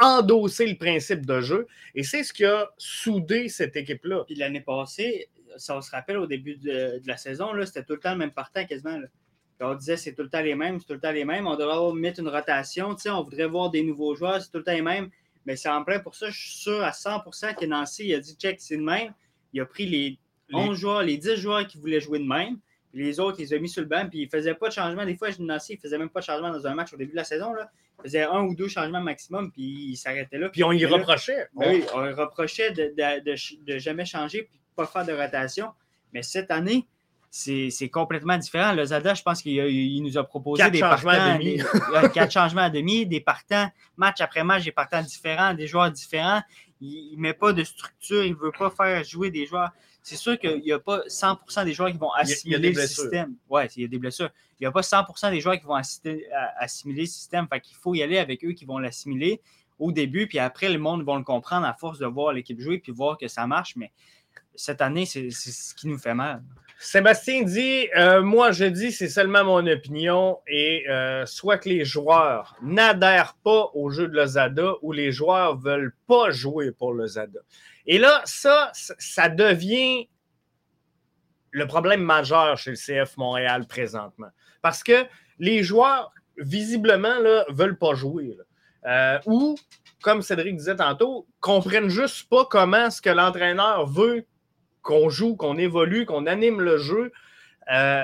[0.00, 1.66] endosser le principe de jeu.
[1.94, 4.24] Et c'est ce qui a soudé cette équipe-là.
[4.24, 8.00] Puis l'année passée, ça on se rappelle au début de, la saison, c'était tout le
[8.00, 8.98] temps le même partant quasiment.
[9.60, 11.46] on disait c'est tout le temps les mêmes, c'est tout le temps les mêmes.
[11.46, 12.96] On devrait mettre une rotation.
[13.06, 15.10] On voudrait voir des nouveaux joueurs, c'est tout le temps les mêmes.
[15.46, 18.20] Mais c'est en plein pour ça, je suis sûr à 100% que Nancy il a
[18.20, 19.12] dit check, c'est le même.
[19.52, 20.18] Il a pris les
[20.52, 22.58] 11 joueurs, les 10 joueurs qui voulaient jouer de même.
[22.92, 24.68] Puis les autres, ils les a mis sur le banc, puis il ne faisait pas
[24.68, 25.04] de changement.
[25.04, 27.12] Des fois, Nancy, il ne faisait même pas de changement dans un match au début
[27.12, 27.52] de la saison.
[27.52, 27.70] Là.
[27.98, 30.48] Il faisait un ou deux changements maximum, puis il s'arrêtait là.
[30.48, 31.48] Puis on y reprochait.
[31.54, 35.72] Ben oui, on lui reprochait de, de, de, jamais changer, puis pas faire de rotation.
[36.12, 36.86] Mais cette année,
[37.30, 38.72] c'est complètement différent.
[38.72, 41.60] Le Zada, je pense qu'il nous a proposé des changements partants, à demi.
[42.14, 46.42] quatre changements à demi, des partants, match après match, des partants différents, des joueurs différents.
[46.80, 49.70] Il ne met pas de structure, il ne veut pas faire jouer des joueurs.
[50.02, 53.34] C'est sûr qu'il n'y a pas 100% des joueurs qui vont assimiler le système.
[53.50, 54.30] Oui, il y a des blessures.
[54.58, 55.74] Il n'y a pas 100% des joueurs qui vont
[56.58, 57.46] assimiler le système.
[57.52, 59.42] Fait qu'il faut y aller avec eux qui vont l'assimiler
[59.78, 62.78] au début, puis après, le monde va le comprendre à force de voir l'équipe jouer
[62.78, 63.76] puis voir que ça marche.
[63.76, 63.92] Mais
[64.58, 66.42] cette année, c'est ce qui nous fait mal.
[66.80, 71.84] Sébastien dit euh, Moi, je dis, c'est seulement mon opinion, et euh, soit que les
[71.84, 76.92] joueurs n'adhèrent pas au jeu de Lozada ou les joueurs ne veulent pas jouer pour
[76.92, 77.40] Lozada.
[77.86, 80.08] Et là, ça, ça devient
[81.50, 84.28] le problème majeur chez le CF Montréal présentement.
[84.60, 85.06] Parce que
[85.38, 88.36] les joueurs, visiblement, ne veulent pas jouer.
[88.86, 89.56] Euh, ou,
[90.02, 94.26] comme Cédric disait tantôt, comprennent juste pas comment ce que l'entraîneur veut
[94.82, 97.12] qu'on joue, qu'on évolue, qu'on anime le jeu.
[97.72, 98.02] Euh,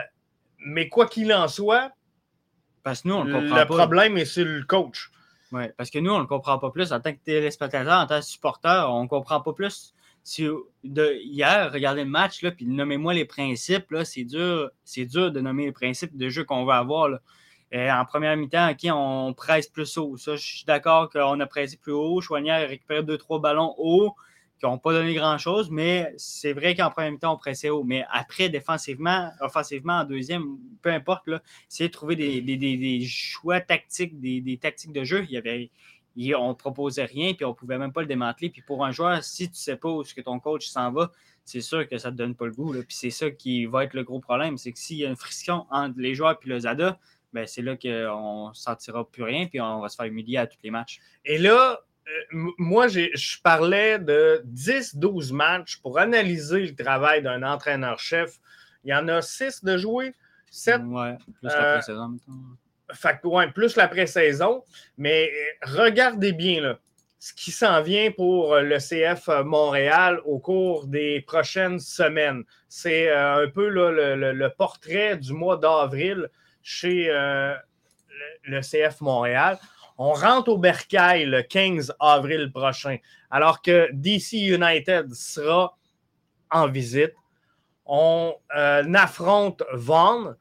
[0.58, 1.92] mais quoi qu'il en soit,
[2.82, 5.10] parce que nous, on le, le problème est sur le coach.
[5.52, 8.18] Oui, parce que nous, on ne comprend pas plus en tant que téléspectateur, en tant
[8.18, 9.94] que supporter, on ne comprend pas plus.
[10.22, 10.48] Si,
[10.82, 13.94] de, hier, regardez le match, là, puis nommez-moi les principes.
[14.04, 17.10] C'est dur, dur de nommer les principes de jeu qu'on va avoir.
[17.74, 20.16] Euh, en première mi-temps, OK, on presse plus haut.
[20.16, 22.20] Ça, je suis d'accord qu'on a pressé plus haut.
[22.20, 24.14] Chouanière a récupéré deux, trois ballons haut
[24.64, 27.84] qui n'ont pas donné grand-chose, mais c'est vrai qu'en premier temps, on pressait haut.
[27.84, 31.28] Mais après, défensivement, offensivement, en deuxième, peu importe,
[31.68, 35.26] c'est de trouver des, choix tactiques, des, tactiques de jeu.
[35.28, 35.70] Y avait,
[36.34, 38.48] on ne proposait rien, puis on ne pouvait même pas le démanteler.
[38.48, 41.12] Puis pour un joueur, si tu ne sais pas où que ton coach s'en va,
[41.44, 42.72] c'est sûr que ça ne te donne pas le goût.
[42.72, 44.56] Puis c'est ça qui va être le gros problème.
[44.56, 46.98] C'est que s'il y a une friction entre les joueurs et le Zada,
[47.34, 50.46] ben c'est là qu'on ne sentira plus rien, puis on va se faire humilier à
[50.46, 51.00] tous les matchs.
[51.26, 51.80] Et là,
[52.32, 58.38] moi, je parlais de 10-12 matchs pour analyser le travail d'un entraîneur-chef.
[58.84, 60.14] Il y en a 6 de jouer,
[60.50, 60.82] 7.
[60.84, 62.18] Ouais, plus la euh, pré-saison.
[62.92, 64.62] Fait, ouais, plus la pré-saison.
[64.98, 66.78] Mais euh, regardez bien là,
[67.18, 72.44] ce qui s'en vient pour le CF Montréal au cours des prochaines semaines.
[72.68, 76.28] C'est un peu le, portrait du mois d'avril
[76.62, 79.58] chez le CF Montréal.
[79.96, 82.96] On rentre au Bercail le 15 avril prochain,
[83.30, 85.76] alors que DC United sera
[86.50, 87.12] en visite.
[87.86, 90.34] On euh, affronte Vaughan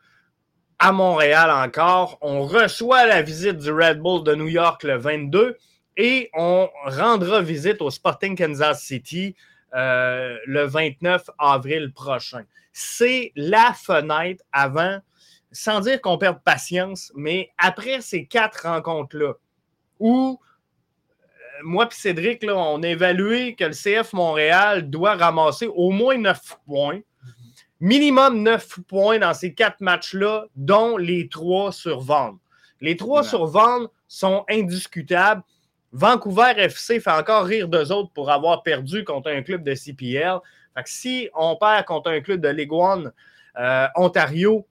[0.79, 2.17] à Montréal encore.
[2.21, 5.57] On reçoit la visite du Red Bull de New York le 22.
[5.95, 9.35] et on rendra visite au Sporting Kansas City
[9.75, 12.43] euh, le 29 avril prochain.
[12.71, 14.99] C'est la fenêtre avant,
[15.51, 19.33] sans dire qu'on perd patience, mais après ces quatre rencontres-là,
[20.03, 25.67] où euh, moi et Cédric, là, on a évalué que le CF Montréal doit ramasser
[25.67, 26.99] au moins 9 points.
[27.79, 32.37] Minimum 9 points dans ces quatre matchs-là, dont les trois sur vente.
[32.81, 35.41] Les trois sur vente sont indiscutables.
[35.93, 40.39] Vancouver FC fait encore rire d'eux autres pour avoir perdu contre un club de CPL.
[40.75, 43.13] Fait que si on perd contre un club de Ligue One
[43.57, 44.67] euh, Ontario,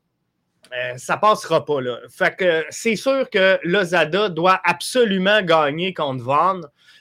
[0.73, 1.81] euh, ça passera pas.
[1.81, 1.99] Là.
[2.09, 6.61] Fait que c'est sûr que Lozada doit absolument gagner contre Vaughan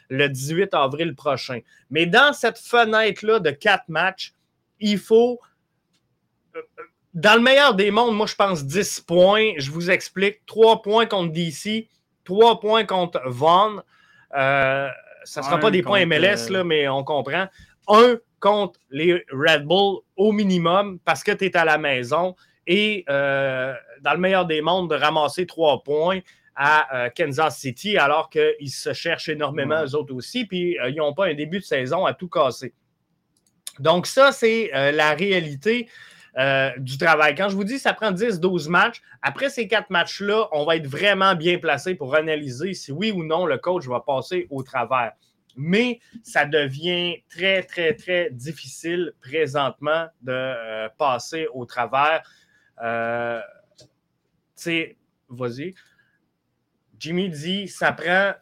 [0.09, 1.59] le 18 avril prochain.
[1.89, 4.33] Mais dans cette fenêtre-là de quatre matchs,
[4.79, 5.39] il faut.
[6.55, 6.61] Euh,
[7.13, 9.53] dans le meilleur des mondes, moi, je pense 10 points.
[9.57, 10.45] Je vous explique.
[10.47, 11.87] 3 points contre DC,
[12.25, 13.81] 3 points contre Vaughan.
[14.35, 14.89] Euh,
[15.23, 17.47] ça ne sera pas des points MLS, là, mais on comprend.
[17.87, 22.35] Un contre les Red Bull au minimum parce que tu es à la maison
[22.67, 26.19] et euh, dans le meilleur des mondes de ramasser trois points
[26.55, 31.13] à euh, Kansas City alors qu'ils se cherchent énormément eux autres aussi, puis ils n'ont
[31.13, 32.73] pas un début de saison à tout casser.
[33.79, 35.87] Donc ça, c'est la réalité.
[36.37, 37.35] Euh, du travail.
[37.35, 40.87] Quand je vous dis ça prend 10-12 matchs, après ces quatre matchs-là, on va être
[40.87, 45.11] vraiment bien placé pour analyser si oui ou non le coach va passer au travers.
[45.57, 52.23] Mais ça devient très, très, très difficile présentement de euh, passer au travers.
[52.81, 53.41] Euh,
[53.77, 53.85] tu
[54.55, 54.97] sais,
[55.29, 55.73] vas-y.
[56.99, 58.33] Jimmy dit ça prend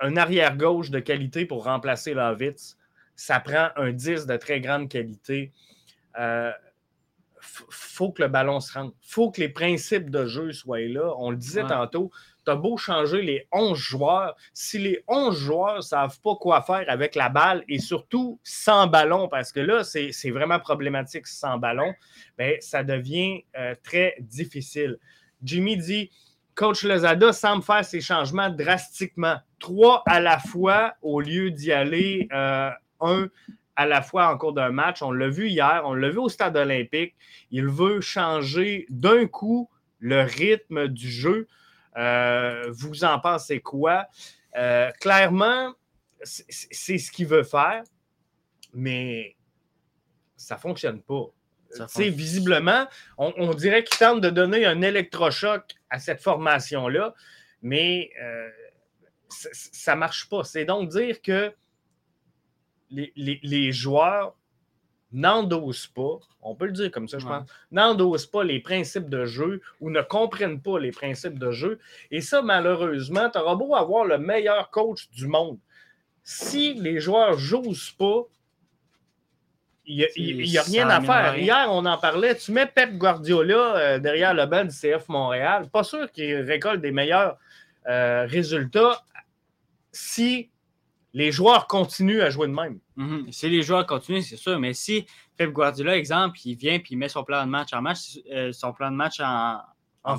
[0.00, 2.76] un arrière-gauche de qualité pour remplacer Lovitz.
[3.16, 5.52] Ça prend un 10 de très grande qualité.
[6.18, 6.52] Euh,
[7.40, 8.92] faut que le ballon se rende.
[9.02, 11.14] faut que les principes de jeu soient là.
[11.18, 12.10] On le disait tantôt,
[12.48, 16.84] tu beau changer les 11 joueurs, si les 11 joueurs ne savent pas quoi faire
[16.88, 21.92] avec la balle et surtout sans ballon, parce que là, c'est vraiment problématique sans ballon,
[22.36, 24.98] bien, ça devient euh, très difficile.
[25.42, 26.10] Jimmy dit
[26.54, 29.36] Coach Lozada semble faire ses changements drastiquement.
[29.60, 33.28] Trois à la fois au lieu d'y aller euh, un
[33.76, 35.00] à la fois en cours d'un match.
[35.00, 37.14] On l'a vu hier, on l'a vu au stade olympique.
[37.52, 41.46] Il veut changer d'un coup le rythme du jeu.
[41.98, 44.06] Euh, vous en pensez quoi?
[44.56, 45.74] Euh, clairement,
[46.22, 47.82] c'est ce qu'il veut faire,
[48.72, 49.36] mais
[50.36, 51.26] ça ne fonctionne pas.
[51.96, 52.86] Visiblement,
[53.18, 57.14] on, dirait qu'il tente de donner un électrochoc à cette formation-là,
[57.60, 58.48] mais euh,
[59.28, 60.44] ça ne marche pas.
[60.44, 61.52] C'est donc dire que
[62.90, 64.34] les, joueurs
[65.12, 69.24] n'endossent pas, on peut le dire comme ça, je pense, n'endossent pas les principes de
[69.24, 71.78] jeu ou ne comprennent pas les principes de jeu.
[72.10, 75.58] Et ça, malheureusement, tu auras beau avoir le meilleur coach du monde.
[76.22, 78.26] Si les joueurs jouent pas,
[79.86, 79.96] il
[80.36, 81.38] n'y a, rien à faire.
[81.38, 82.36] Hier, on en parlait.
[82.36, 85.70] Tu mets Pep Guardiola euh, derrière le banc du CF Montréal.
[85.70, 87.38] Pas sûr qu'il récolte des meilleurs
[87.86, 89.02] euh, résultats
[89.90, 90.50] si
[91.14, 92.78] les joueurs continuent à jouer de même.
[92.96, 93.32] Mhm.
[93.32, 96.98] Si les joueurs continuent, c'est sûr, mais si Pep Guardiola, exemple, il vient et il
[96.98, 99.60] met son plan de match en match, euh, son plan de match en,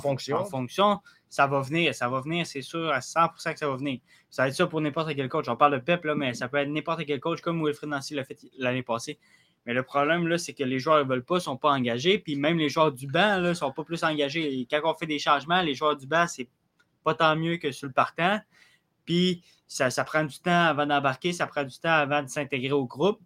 [0.00, 0.38] fonction.
[0.38, 3.76] en fonction, ça va venir, ça va venir, c'est sûr, à 100% que ça va
[3.76, 4.00] venir.
[4.30, 5.48] Ça va être ça pour n'importe quel coach.
[5.48, 8.14] On parle de Pep, là, mais ça peut être n'importe quel coach, comme Wilfred Nancy
[8.14, 9.18] l'a fait l'année passée.
[9.66, 12.18] Mais le problème, là, c'est que les joueurs ne veulent pas, ne sont pas engagés.
[12.18, 14.58] Puis même les joueurs du banc ne sont pas plus engagés.
[14.58, 16.48] Et quand on fait des changements, les joueurs du banc, c'est
[17.04, 18.40] pas tant mieux que sur le partant.
[19.04, 22.86] Puis ça, prend du temps avant d'embarquer, ça prend du temps avant de s'intégrer au
[22.86, 23.20] groupe.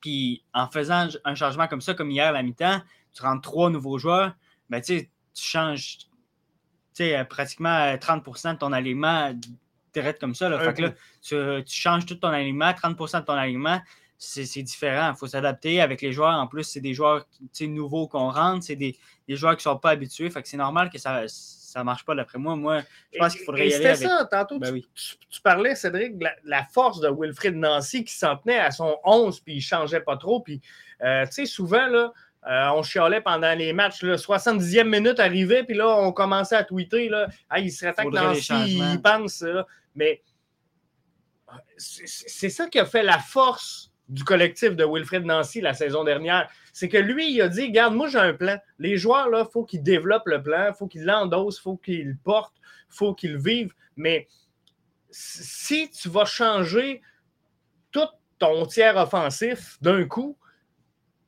[0.00, 2.80] Puis en faisant un changement comme ça, comme hier à la mi-temps,
[3.12, 4.32] tu rentres trois nouveaux joueurs,
[4.70, 5.98] ben, tu changes
[7.28, 9.34] pratiquement 30% de ton alignement
[9.92, 10.48] direct comme ça.
[10.48, 10.60] Là.
[10.60, 13.80] Fait que là, tu, changes tout ton alignement, 30% de ton alignement,
[14.18, 15.10] c'est différent.
[15.12, 16.38] Il faut s'adapter avec les joueurs.
[16.38, 17.26] En plus, c'est des joueurs
[17.60, 18.96] nouveaux qu'on rentre, c'est des,
[19.28, 20.30] joueurs qui ne sont pas habitués.
[20.30, 21.24] Fait que c'est normal que ça
[21.70, 22.56] ça marche pas d'après moi.
[22.56, 23.94] Moi, je pense qu'il faudrait y aller.
[23.94, 28.36] C'était ça, tantôt, ben tu, parlais, Cédric, de la, force de Wilfrid Nancy qui s'en
[28.36, 30.40] tenait à son 11 puis il changeait pas trop.
[30.40, 30.60] Puis,
[31.02, 32.12] euh, tu sais, souvent, là,
[32.48, 34.02] euh, on chialait pendant les matchs.
[34.02, 37.08] Là, 70e minute arrivait, puis là, on commençait à tweeter.
[37.08, 39.44] Là, il serait temps que Nancy il pense.
[39.94, 40.22] Mais
[41.76, 46.50] c'est ça qui a fait la force du collectif de Wilfred Nancy la saison dernière.
[46.72, 48.58] C'est que lui, il a dit Regarde, moi, j'ai un plan.
[48.78, 52.08] Les joueurs, il faut qu'ils développent le plan, il faut qu'ils l'endossent, il faut qu'ils
[52.08, 52.56] le portent,
[52.90, 53.72] il faut qu'ils le vivent.
[53.96, 54.28] Mais
[55.10, 57.02] si tu vas changer
[57.92, 60.36] tout ton tiers offensif d'un coup,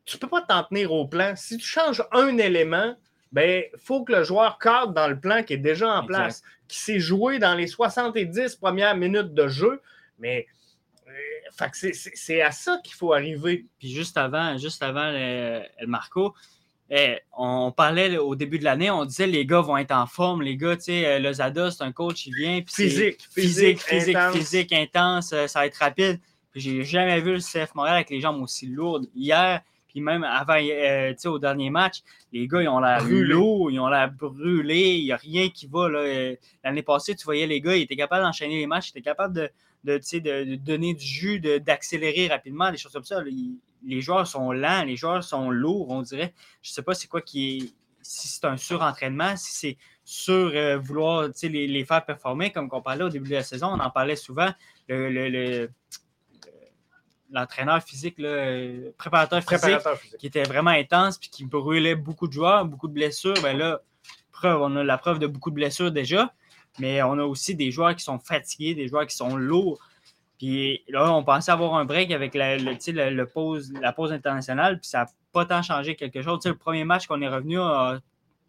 [0.04, 1.34] tu ne peux pas t'en tenir au plan.
[1.36, 2.96] Si tu changes un élément,
[3.30, 6.42] ben, il faut que le joueur cadre dans le plan qui est déjà en place,
[6.66, 9.80] qui s'est joué dans les 70 premières minutes de jeu.
[10.18, 10.46] Mais
[12.14, 13.66] c'est à ça qu'il faut arriver.
[13.78, 16.34] Puis juste avant, juste avant le, Marco,
[16.90, 20.42] eh, on parlait au début de l'année, on disait les gars vont être en forme,
[20.42, 22.60] les gars, tu sais, euh, le Zada, c'est un coach, il vient.
[22.66, 26.20] physique, physique, physique, physique, intense, euh, ça va être rapide.
[26.50, 29.06] Puis j'ai jamais vu le CF Montréal avec les jambes aussi lourdes.
[29.14, 29.62] Hier,
[29.92, 32.00] puis même avant, euh, au dernier match,
[32.32, 35.66] les gars, ils ont l'air lourds, ils ont l'air brûlés, il n'y a rien qui
[35.66, 35.80] va.
[35.80, 36.34] Euh,
[36.64, 39.34] l'année passée, tu voyais les gars, ils étaient capables d'enchaîner les matchs, ils étaient capables
[39.34, 39.50] de,
[39.84, 43.22] de, de donner du jus, d'accélérer rapidement, des choses comme ça.
[43.84, 46.32] Les, joueurs sont lents, les joueurs sont lourds, on dirait.
[46.62, 47.74] Je ne sais pas c'est quoi qui est.
[48.04, 52.82] Si c'est un surentraînement, si c'est sur euh, vouloir les, les, faire performer, comme on
[52.82, 54.50] parlait au début de la saison, on en parlait souvent.
[54.88, 55.68] le
[57.32, 59.78] l'entraîneur physique, le euh, préparateur physique,
[60.18, 63.34] qui était vraiment intense puis qui brûlait beaucoup de joueurs, beaucoup de blessures.
[63.42, 63.80] Ben là,
[64.30, 66.32] preuve, on a la preuve de beaucoup de blessures déjà,
[66.78, 69.78] mais on a aussi des joueurs qui sont fatigués, des joueurs qui sont lourds.
[70.38, 74.88] Puis là, on pensait avoir un break avec la, le, pause, la pause internationale, puis
[74.88, 76.40] ça n'a pas tant changé quelque chose.
[76.44, 77.58] le premier match qu'on est revenu,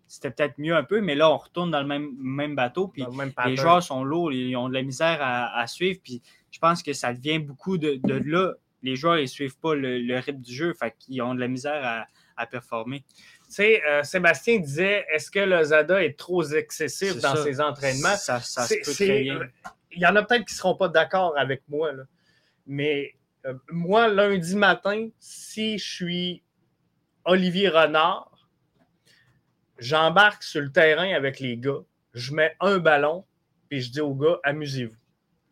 [0.07, 3.05] c'était peut-être mieux un peu, mais là, on retourne dans le même, même bateau, puis
[3.45, 6.93] les joueurs sont lourds, ils ont de la misère à, suivre, puis je pense que
[6.93, 10.73] ça devient beaucoup de, de là les joueurs ne suivent pas le, rythme du jeu,
[10.73, 13.03] fait qu'ils ont de la misère à, performer.
[13.53, 18.15] Tu sais, euh, Sébastien disait est-ce que le Zada est trop excessif dans ses entraînements?
[18.15, 19.45] Ça, ça euh,
[19.91, 21.91] Il y en a peut-être qui ne seront pas d'accord avec moi,
[22.65, 23.13] mais
[23.45, 26.43] euh, moi, lundi matin, si je suis
[27.25, 28.49] Olivier Renard,
[29.77, 31.83] j'embarque sur le terrain avec les gars,
[32.15, 33.23] je mets un ballon,
[33.69, 34.97] et je dis aux gars amusez-vous.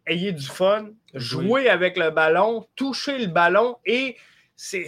[0.08, 4.18] Ayez du fun, jouer avec le ballon, toucher le ballon et
[4.56, 4.88] c'est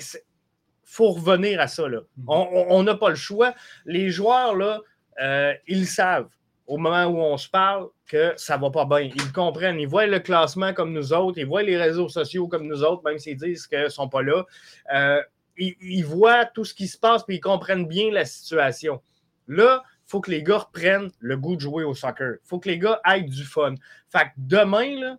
[0.93, 1.87] faut revenir à ça.
[1.87, 2.01] Là.
[2.17, 2.25] Mhm.
[2.27, 3.53] On n'a pas le choix.
[3.85, 4.79] Les joueurs, là,
[5.21, 6.29] euh, ils savent
[6.67, 9.09] au moment où on se parle que ça va pas bien.
[9.13, 9.79] Ils comprennent.
[9.79, 11.39] Ils voient le classement comme nous autres.
[11.39, 14.21] Ils voient les réseaux sociaux comme nous autres, même s'ils disent qu'ils ne sont pas
[14.21, 14.45] là.
[14.93, 15.21] Euh,
[15.57, 19.01] ils, ils, voient tout ce qui se passe et ils comprennent bien la situation.
[19.47, 22.35] Là, faut que les gars reprennent le goût de jouer au soccer.
[22.43, 23.75] Il faut que les gars aient du fun.
[24.09, 25.17] Fait que demain, là,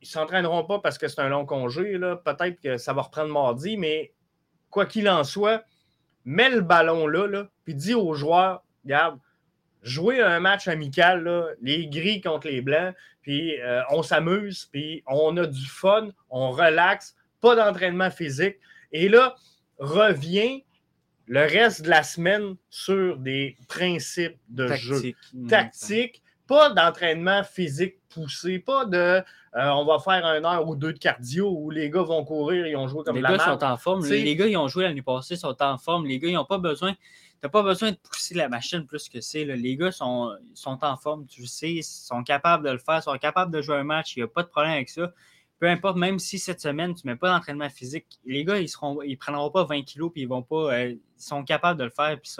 [0.00, 1.98] ils ne s'entraîneront pas parce que c'est un long congé.
[2.24, 4.12] Peut-être que ça va reprendre mardi, mais
[4.70, 5.64] quoi qu'il en soit,
[6.24, 9.18] mets le ballon là, là puis dis aux joueurs, regarde,
[9.82, 15.36] jouer un match amical, les gris contre les blancs, puis euh, on s'amuse, puis on
[15.36, 18.56] a du fun, on relaxe, pas d'entraînement physique.
[18.92, 19.36] Et là,
[19.78, 20.64] revient
[21.26, 25.12] le reste de la semaine sur des principes de jeu
[25.48, 29.22] tactiques, pas d'entraînement physique poussé, pas de euh,
[29.70, 32.74] on va faire un heure ou deux de cardio où les gars vont courir et
[32.74, 34.04] ont joué comme les la Les gars sont en forme.
[34.04, 36.06] Les gars, ils ont joué l'année passée, sont en forme.
[36.06, 36.94] Les gars, ils n'ont pas besoin.
[37.42, 39.44] Tu pas besoin de pousser la machine plus que c'est.
[39.44, 43.16] Les gars sont, sont en forme, tu sais, ils sont capables de le faire, sont
[43.16, 45.12] capables de jouer un match, il n'y a pas de problème avec ça
[45.58, 48.70] peu importe, même si cette semaine, tu ne mets pas d'entraînement physique, les gars, ils
[48.82, 50.74] ne ils prendront pas 20 kilos, puis ils vont pas.
[50.74, 52.30] Euh, ils sont capables de le faire, puis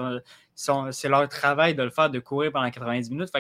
[0.90, 3.30] c'est leur travail de le faire, de courir pendant 90 minutes.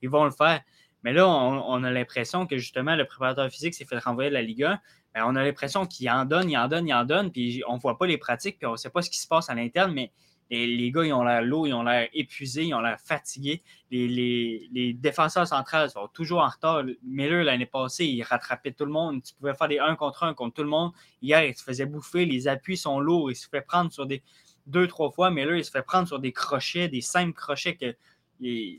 [0.00, 0.60] Qu'ils vont le faire.
[1.04, 4.42] Mais là, on, a l'impression que justement, le préparateur physique s'est fait renvoyer de la
[4.42, 4.80] Ligue 1.
[5.14, 7.76] Ben, on a l'impression qu'il en donne, il en donne, il en donne, puis on
[7.76, 9.54] ne voit pas les pratiques, puis on ne sait pas ce qui se passe à
[9.54, 10.12] l'interne, mais
[10.50, 13.62] les, gars, ils ont l'air lourds, ils ont l'air épuisés, ils ont l'air fatigués.
[13.90, 16.84] Les, défenseurs centrales sont toujours en retard.
[17.02, 19.22] Miller, l'année passée, il rattrapait tout le monde.
[19.22, 20.92] Tu pouvais faire des 1 contre 1 contre tout le monde.
[21.20, 22.24] Hier, il se faisait bouffer.
[22.24, 23.30] Les appuis sont lourds.
[23.30, 24.22] Il se fait prendre sur des
[24.68, 25.30] deux, trois fois.
[25.30, 27.94] Miller, il se fait prendre sur des crochets, des simples crochets que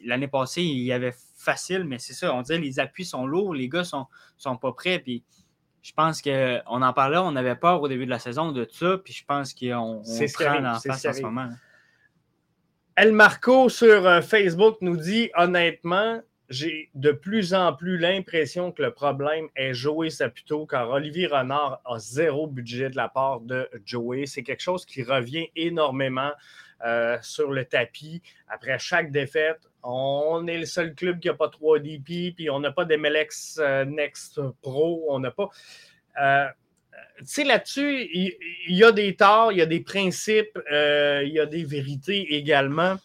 [0.05, 1.83] l'année passée, il y avait facile.
[1.83, 3.53] Mais c'est ça, on dirait les appuis sont lourds.
[3.53, 4.99] Les gars sont, sont pas prêts.
[4.99, 5.23] Puis
[5.81, 8.97] je pense qu'on en parlait, on avait peur au début de la saison de ça,
[9.03, 11.49] puis je pense qu'on prend en face en ce moment.
[12.95, 18.81] El Marco sur euh, Facebook nous dit honnêtement, j'ai de plus en plus l'impression que
[18.81, 23.69] le problème est Joey Saputo, car Olivier Renard a zéro budget de la part de
[23.85, 24.25] Joey.
[24.25, 26.31] C'est quelque chose qui revient énormément
[26.83, 28.21] euh, sur le tapis.
[28.47, 32.59] Après chaque défaite, on est le seul club qui n'a pas 3 DP, puis on
[32.59, 35.49] n'a pas d'MLX euh, Next Pro, on n'a pas.
[36.19, 36.47] Euh,
[37.19, 38.35] tu sais, là-dessus, il,
[38.69, 42.97] y, a des torts, il y a des principes, il y a des vérités également.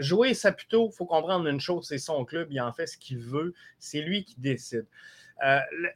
[0.00, 3.18] Jouer Saputo, il faut comprendre une chose, c'est son club, il en fait ce qu'il
[3.18, 4.86] veut, c'est lui qui décide.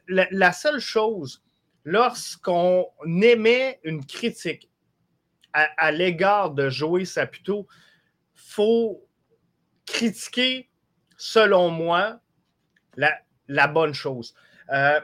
[0.07, 1.43] la, seule chose,
[1.83, 2.87] lorsqu'on
[3.21, 4.69] émet une critique
[5.53, 7.67] à, l'égard de Joey Saputo,
[8.33, 9.07] faut
[9.85, 10.69] critiquer,
[11.17, 12.19] selon moi,
[12.97, 14.35] la, bonne chose.
[14.71, 14.99] Euh,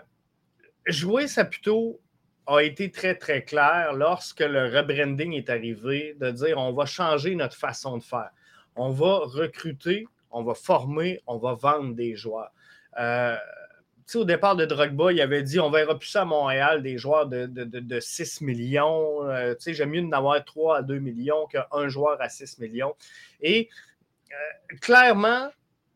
[0.88, 2.02] Joey Saputo
[2.48, 7.36] a été très, très clair lorsque le rebranding est arrivé de dire on va changer
[7.36, 8.32] notre façon de faire.
[8.76, 12.52] On va recruter, on va former, on va vendre des joueurs.
[13.00, 13.36] Euh,
[14.16, 17.46] au départ de Drogba, il avait dit on verra plus à Montréal, des joueurs de,
[17.46, 19.26] de, 6 millions.
[19.30, 22.94] Euh, j'aime mieux d'en avoir 3 à 2 millions qu'un joueur à 6 millions.
[23.42, 23.70] Et
[24.32, 25.50] euh, clairement,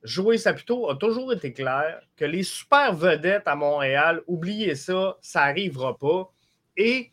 [0.03, 5.47] Jouer Saputo a toujours été clair que les super vedettes à Montréal, oubliez ça, ça
[5.47, 6.32] n'arrivera pas.
[6.78, 7.11] Et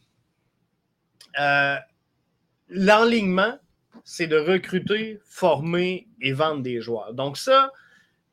[2.68, 3.58] l'enlignement,
[4.04, 7.14] c'est de recruter, former et vendre des joueurs.
[7.14, 7.72] Donc ça,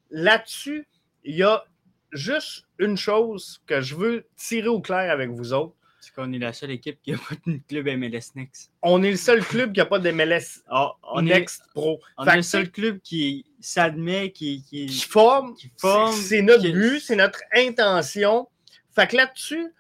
[0.10, 0.88] là-dessus,
[1.24, 1.66] il y a
[2.12, 5.76] juste une chose que je veux tirer au clair avec vous autres.
[6.02, 8.72] C'est qu'on est la seule équipe qui n'a pas de club MLS Next.
[8.82, 12.00] On est le seul club qui n'a pas de MLS ah, Next Pro.
[12.18, 15.56] On est le seul club qui s'admet, qui, qui, forme.
[15.56, 18.48] Qui forme c'est notre but, c'est notre intention.
[18.96, 19.74] Fait que là-dessus,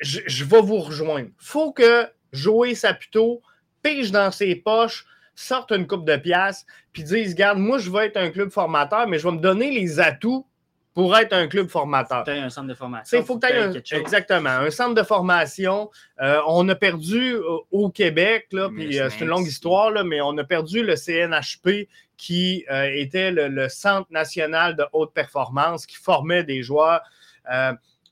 [0.00, 1.30] je, je, vais vous rejoindre.
[1.36, 3.42] faut que Joey Saputo
[3.82, 8.06] pige dans ses poches, sorte une coupe de pièces, puis dise Garde, moi, je vais
[8.06, 10.46] être un club formateur, mais je vais me donner les atouts
[10.94, 12.24] pour être un club formateur.
[12.26, 13.18] Il faut que tu aies un centre de formation.
[13.18, 15.90] Il faut que tu aies un, exactement, un centre de formation.
[16.20, 20.04] Euh, on a perdu euh, au Québec, là, puis euh, c'est une longue histoire, là,
[20.04, 25.96] mais on a perdu le CNHP qui était le, Centre national de haute performance qui
[25.96, 27.00] formait des joueurs.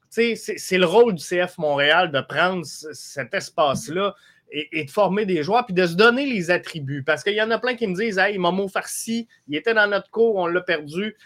[0.08, 4.16] c'est le rôle du CF Montréal de prendre cet espace-là
[4.50, 7.02] et, de former des joueurs, puis de se donner les attributs.
[7.02, 9.86] Parce qu'il y en a plein qui me disent Hey, Momo Farsi, il était dans
[9.86, 11.16] notre cours, on l'a perdu.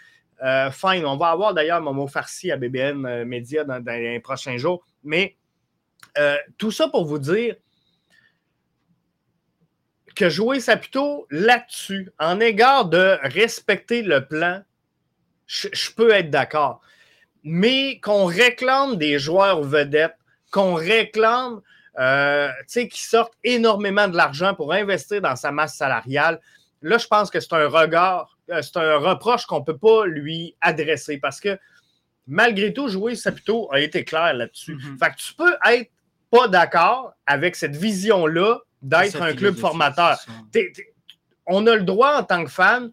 [0.43, 4.57] Euh, fine, on va avoir d'ailleurs Momo Farsi à BBN euh, Média dans, les prochains
[4.57, 4.85] jours.
[5.03, 5.37] Mais
[6.17, 7.55] euh, tout ça pour vous dire
[10.15, 14.61] que jouer Saputo là-dessus, en égard de respecter le plan,
[15.45, 16.81] je, peux être d'accord.
[17.43, 20.17] Mais qu'on réclame des joueurs vedettes,
[20.51, 21.61] qu'on réclame
[21.99, 26.39] euh, qui sortent énormément de l'argent pour investir dans sa masse salariale,
[26.81, 30.05] là, je pense que c'est un regard euh, c'est un reproche qu'on ne peut pas
[30.05, 31.57] lui adresser parce que
[32.27, 34.75] malgré tout, jouer Saputo a été clair là-dessus.
[34.75, 34.97] Mhm.
[34.99, 35.91] Fait que tu peux être
[36.31, 40.17] pas d'accord avec cette vision-là d'être un club formateur.
[41.47, 42.91] on a le droit en tant que fan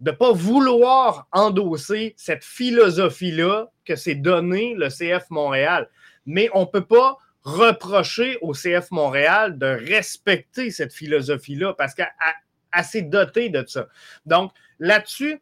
[0.00, 5.88] de ne pas vouloir endosser cette philosophie-là que c'est donné le CF Montréal.
[6.26, 12.12] Mais on ne peut pas reprocher au CF Montréal de respecter cette philosophie-là parce qu'elle
[12.72, 13.88] assez doté de ça.
[14.26, 15.40] Donc, là-dessus,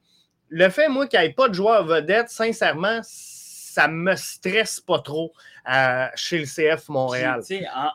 [0.48, 4.80] le fait, moi, qu'il n'y ait pas de joueur vedette, sincèrement, ça ne me stresse
[4.80, 5.32] pas trop
[5.70, 7.42] euh, chez le CF Montréal.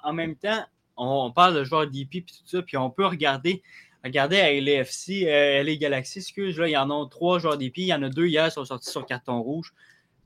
[0.04, 0.64] En, même temps,
[0.96, 3.64] on, parle de joueurs d'IP et tout ça, puis on peut regarder,
[4.04, 7.80] regarder à LFC, euh, LA Galaxy, excuse, là, il y en a trois joueurs d'IP,
[7.80, 9.74] il y en a deux hier qui sont sortis sur carton rouge.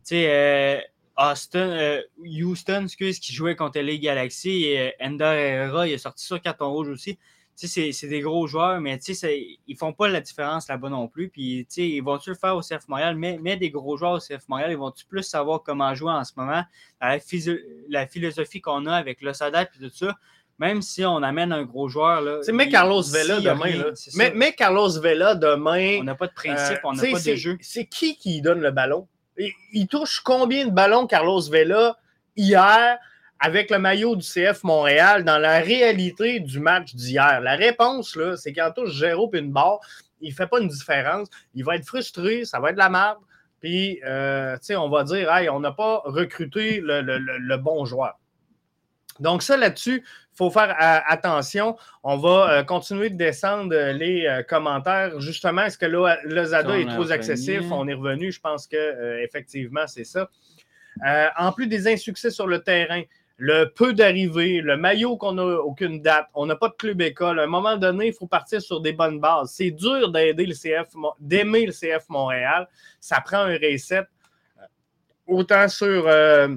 [0.05, 0.79] Tu euh,
[1.17, 6.25] Austin, euh, Houston, excuse, qui jouait contre LA Galaxy, et Ender Herrera, il est sorti
[6.25, 7.17] sur carton rouge aussi
[7.65, 11.29] c'est des gros joueurs, mais ils font pas la différence là-bas non plus.
[11.29, 13.15] Puis, ils vont-tu le faire au CF Montréal?
[13.15, 16.23] Mais, mais des gros joueurs au CF Montréal, ils vont-tu plus savoir comment jouer en
[16.23, 16.63] ce moment?
[17.01, 17.17] La,
[17.89, 20.15] la philosophie qu'on a avec le Sadat et tout ça,
[20.59, 22.21] même si on amène un gros joueur.
[22.21, 23.91] Là, mais Carlos Vela demain.
[24.35, 25.97] Mais, Carlos Vela demain.
[25.99, 27.57] On n'a pas de principe, on n'a pas de jeu.
[27.61, 29.07] C'est qui qui donne le ballon?
[29.73, 31.97] Il touche combien de ballons Carlos Vela
[32.35, 32.97] hier?
[33.39, 37.41] avec le maillot du CF Montréal dans la réalité du match d'hier?
[37.41, 39.79] La réponse, c'est qu'en touche Géraud et une barre,
[40.21, 41.27] il ne fait pas une différence.
[41.53, 43.17] Il va être frustré, ça va être de la merde.
[43.59, 48.17] Puis, euh, on va dire, hey, on n'a pas recruté le, bon joueur.
[49.19, 51.75] Donc, ça là-dessus, il faut faire euh, attention.
[52.03, 55.19] On va euh, continuer de descendre les commentaires.
[55.19, 57.61] Justement, est-ce que Lozada est trop excessif?
[57.71, 58.31] On est revenu.
[58.31, 60.29] Je pense que effectivement, c'est ça.
[61.37, 63.01] en plus des insuccès sur le terrain,
[63.37, 67.39] le peu d'arrivées, le maillot qu'on n'a aucune date, on n'a pas de club école.
[67.39, 69.51] À un moment donné, il faut partir sur des bonnes bases.
[69.51, 72.67] C'est dur d'aider le CF, d'aimer le CF Montréal.
[72.99, 73.99] Ça prend un reset.
[73.99, 74.65] Euh,
[75.27, 76.47] autant sur, euh,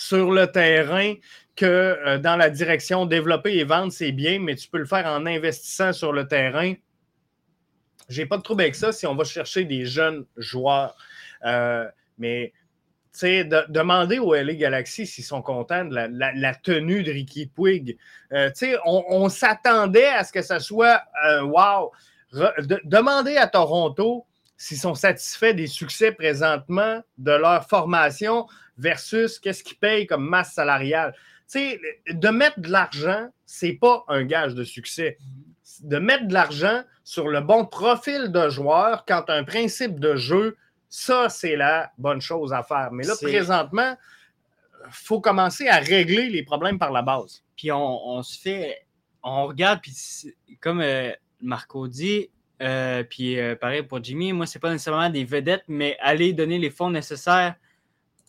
[0.00, 1.14] sur le terrain
[1.56, 5.06] que euh, dans la direction développer et vendre, c'est bien, mais tu peux le faire
[5.06, 6.74] en investissant sur le terrain.
[8.08, 10.96] J'ai pas de trouble avec ça si on va chercher des jeunes joueurs.
[12.18, 12.52] mais
[13.22, 17.96] de, demander au LA Galaxy s'ils sont contents de la, tenue de Ricky Puig.
[18.32, 18.50] Euh,
[18.84, 21.92] on, s'attendait à ce que ça soit un wow.
[22.84, 24.26] demander à Toronto
[24.56, 28.46] s'ils sont satisfaits des succès présentement de leur formation
[28.80, 31.14] versus qu'est-ce qu'ils payent comme masse salariale.
[31.54, 35.18] de mettre de l'argent, c'est pas un gage de succès.
[35.82, 40.56] De mettre de l'argent sur le bon profil de joueur quand un principe de jeu
[40.90, 42.90] ça, c'est la bonne chose à faire.
[42.92, 43.96] Mais là, présentement,
[44.90, 47.44] faut commencer à régler les problèmes par la base.
[47.56, 48.86] Puis on, se fait,
[49.22, 49.94] on regarde, puis
[50.60, 52.28] comme euh, Marco dit,
[52.60, 56.58] euh, puis euh, pareil pour Jimmy, moi, c'est pas nécessairement des vedettes, mais aller donner
[56.58, 57.54] les fonds nécessaires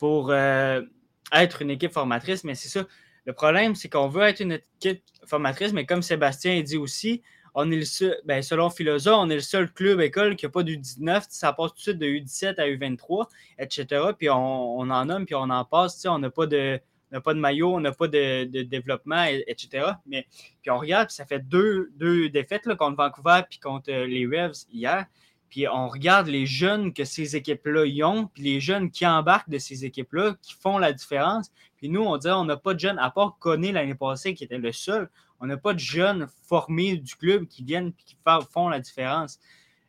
[0.01, 2.43] pour être une équipe formatrice.
[2.43, 2.87] Mais c'est ça.
[3.25, 7.21] Le problème, c'est qu'on veut être une équipe formatrice, mais comme Sébastien dit aussi,
[7.53, 10.49] on est le seul, ben, selon Philosophe, on est le seul club école qui n'a
[10.49, 11.25] pas du 19.
[11.29, 13.27] Ça passe tout de suite de U17 à U23,
[13.59, 14.05] etc.
[14.17, 16.03] Puis on, en nomme, puis on en passe.
[16.07, 16.79] On n'a pas de.
[17.23, 19.91] pas de maillot, on n'a pas de, développement, etc.
[20.07, 20.25] Mais
[20.63, 24.07] puis on regarde, puis ça fait deux, deux défaites là, contre Vancouver puis contre euh,
[24.07, 25.05] les Revs hier.
[25.51, 29.49] Puis on regarde les jeunes que ces équipes-là y ont, puis les jeunes qui embarquent
[29.49, 31.51] de ces équipes-là, qui font la différence.
[31.75, 34.45] Puis nous, on dirait on n'a pas de jeunes, à part Conné l'année passée, qui
[34.45, 35.09] était le seul,
[35.41, 38.15] on n'a pas de jeunes formés du club qui viennent et qui
[38.49, 39.39] font la différence.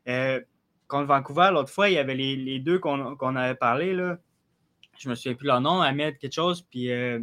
[0.09, 0.41] Euh,
[0.89, 3.95] contre Vancouver, l'autre fois, il y avait les, deux qu'on avait parlé.
[3.95, 4.19] Là.
[4.99, 7.21] Je me souviens plus leur nom, Ahmed quelque chose, puis euh,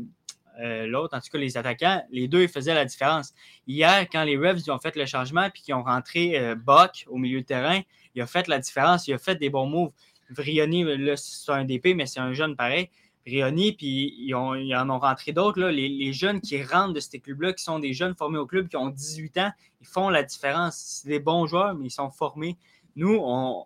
[0.62, 3.34] euh, l'autre, en tout cas les attaquants, les deux ils faisaient la différence.
[3.68, 7.42] Hier, quand les Revs ont fait le changement puis qu'ils ont rentré Buck au milieu
[7.42, 7.82] de terrain,
[8.20, 9.92] il a fait la différence, il a fait des bons moves.
[10.30, 12.90] Vrioni, là, c'est un DP, mais c'est un jeune pareil.
[13.26, 15.62] Rioni, puis ils, en ont rentré d'autres.
[15.62, 18.76] Les, jeunes qui rentrent de ces clubs-là, qui sont des jeunes formés au club, qui
[18.76, 20.76] ont 18 ans, ils font la différence.
[20.76, 22.58] C'est des bons joueurs, mais ils sont formés.
[22.98, 23.66] Nous, on,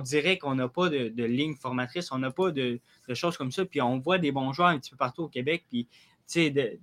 [0.00, 2.80] dirait qu'on n'a pas de, ligne formatrice, on n'a pas de,
[3.14, 3.64] choses comme ça.
[3.64, 5.86] Puis on voit des bons joueurs un petit peu partout au Québec, puis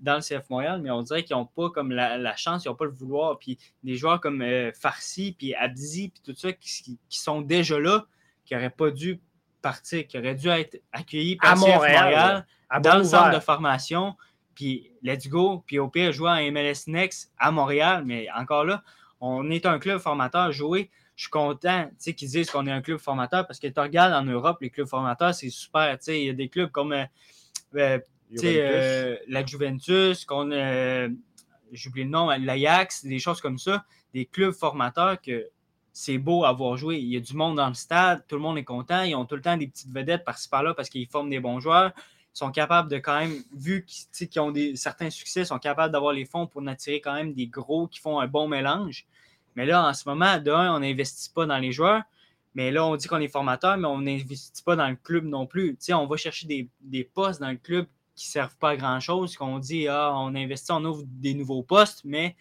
[0.01, 2.75] dans le CF Montréal, mais on dirait qu'ils n'ont pas comme la, chance, ils n'ont
[2.75, 3.37] pas le vouloir.
[3.39, 7.79] Puis des joueurs comme euh, Farsi, puis Abdi, puis tout ça, qui, qui sont déjà
[7.79, 8.05] là,
[8.45, 9.19] qui n'auraient pas dû
[9.61, 12.45] partir, qui aurait dû être accueilli par à Montréal,
[12.81, 14.15] dans le centre de formation.
[14.53, 15.63] Puis let's go.
[15.65, 18.03] Puis au pire, jouer en MLS Next à Montréal.
[18.05, 18.83] Mais encore là,
[19.19, 20.51] on est un club formateur.
[20.51, 24.13] Jouer, je suis content qu'ils disent qu'on est un club formateur parce que tu regardes
[24.13, 25.97] en Europe, les clubs formateurs, c'est super.
[26.07, 27.05] Il y a des clubs comme euh,
[27.75, 27.99] euh,
[28.43, 30.49] euh, la Juventus, qu'on
[31.71, 35.49] j'oublie le nom, l'Ajax, des choses comme ça, des clubs formateurs que
[35.91, 36.97] c'est beau à voir jouer.
[36.97, 39.03] Il y a du monde dans le stade, tout le monde est content.
[39.03, 41.59] Ils ont tout le temps des petites vedettes par-ci par-là parce qu'ils forment des bons
[41.59, 41.91] joueurs.
[41.97, 45.93] Ils sont capables de quand même, vu qu'ils ont des, certains succès, ils sont capables
[45.93, 49.05] d'avoir les fonds pour attirer quand même des gros qui font un bon mélange.
[49.55, 52.01] Mais là, en ce moment, d'un, on n'investit pas dans les joueurs.
[52.55, 55.45] Mais là, on dit qu'on est formateur, mais on n'investit pas dans le club non
[55.45, 55.77] plus.
[55.91, 59.59] on va chercher des, postes dans le club qui ne servent pas à grand-chose, qu'on
[59.59, 62.35] dit, ah, on investit, on ouvre des nouveaux postes, mais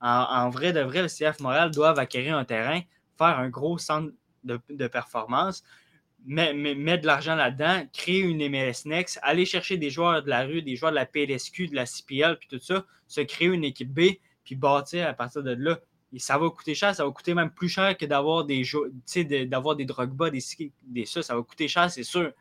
[0.00, 2.80] en, vrai de vrai, le CF Montréal doit acquérir un terrain,
[3.16, 4.12] faire un gros centre
[4.42, 5.62] de, performance,
[6.26, 10.62] mettre de l'argent là-dedans, créer une MLS Next, aller chercher des joueurs de la rue,
[10.62, 13.92] des joueurs de la PLSQ, de la CPL, puis tout ça, se créer une équipe
[13.92, 15.78] B, puis bâtir à partir de là.
[16.18, 18.64] Ça va coûter cher, ça va coûter même plus cher que d'avoir des
[19.46, 20.40] d'avoir des Drogba, des
[21.06, 22.32] ça, ça va coûter cher, c'est sûr.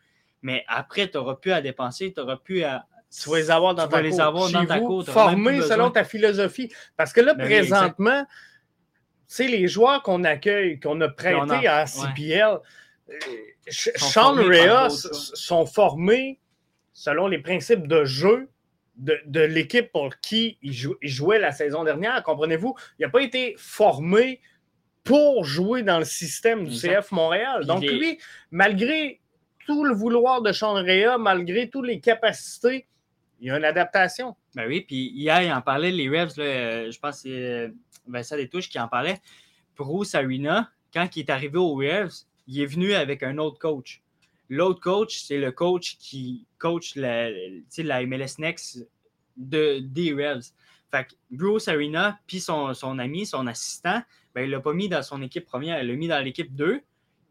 [0.41, 3.75] Mais après, tu n'auras plus à dépenser, tu n'auras plus à, tu vas les avoir
[3.75, 5.05] dans, ta, les avoir dans ta cour.
[5.05, 6.71] Former selon ta philosophie.
[6.95, 8.25] Parce que là, ben présentement,
[9.27, 12.59] c'est les joueurs qu'on accueille, qu'on a prêtés à CPL,
[13.09, 13.13] euh,
[13.67, 16.39] Sean Rea sont formés
[16.93, 18.49] selon les principes de jeu
[18.95, 22.21] de, l'équipe pour qui il, jouait la saison dernière.
[22.23, 22.75] Comprenez-vous?
[22.99, 24.41] Il n'a pas été formé
[25.03, 27.65] pour jouer dans le système du CF Montréal.
[27.65, 28.19] Donc, lui,
[28.51, 29.19] malgré
[29.65, 32.87] tout le vouloir de Sean Rea, malgré toutes les capacités,
[33.39, 34.35] il y a une adaptation.
[34.55, 37.69] Ben oui, puis hier, il en parlait, les Revs, euh, je pense que c'est euh,
[38.07, 39.19] Vincent Détouche qui en parlait.
[39.75, 44.01] Bruce Arena, quand il est arrivé aux Revs, il est venu avec un autre coach.
[44.49, 48.87] L'autre coach, c'est le coach qui coach la, la MLS Next
[49.37, 50.51] de, des Revs.
[50.91, 54.01] Fait que Bruce Arena, puis son, son, ami, son assistant,
[54.35, 56.53] ben, il ne l'a pas mis dans son équipe première, il l'a mis dans l'équipe
[56.53, 56.81] 2.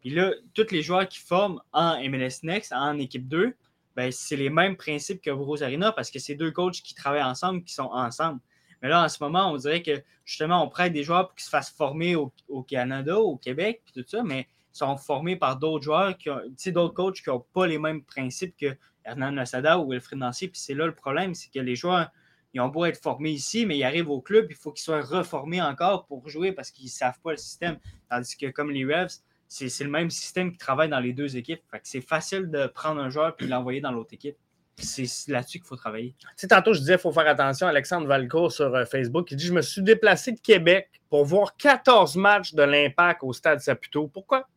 [0.01, 3.55] Puis là, tous les joueurs qui forment en MLS Next, en équipe 2,
[3.95, 7.23] ben, c'est les mêmes principes que Bruce Arena parce que c'est deux coachs qui travaillent
[7.23, 8.39] ensemble, qui sont ensemble.
[8.81, 11.45] Mais là, en ce moment, on dirait que justement, on prête des joueurs pour qu'ils
[11.45, 12.31] se fassent former au,
[12.63, 16.93] Canada, au Québec, puis tout ça, mais ils sont formés par d'autres joueurs, qui d'autres
[16.93, 20.47] coachs qui n'ont pas les mêmes principes que Hernan Nassada ou Wilfred Nancy.
[20.47, 22.09] Puis c'est là le problème, c'est que les joueurs,
[22.53, 25.01] ils ont beau être formés ici, mais ils arrivent au club, il faut qu'ils soient
[25.01, 27.77] reformés encore pour jouer parce qu'ils ne savent pas le système.
[28.09, 29.19] Tandis que comme les Revs,
[29.51, 31.61] c'est le même système qui travaille dans les deux équipes.
[31.83, 34.37] c'est facile de prendre un joueur et l'envoyer dans l'autre équipe.
[34.77, 36.15] C'est là-dessus qu'il faut travailler.
[36.19, 37.67] Tu sais, tantôt, je disais qu'il faut faire attention.
[37.67, 41.57] Alexandre Valcourt sur euh, Facebook, il dit Je me suis déplacé de Québec pour voir
[41.57, 44.07] 14 matchs de l'Impact au Stade Saputo.
[44.07, 44.47] Pourquoi?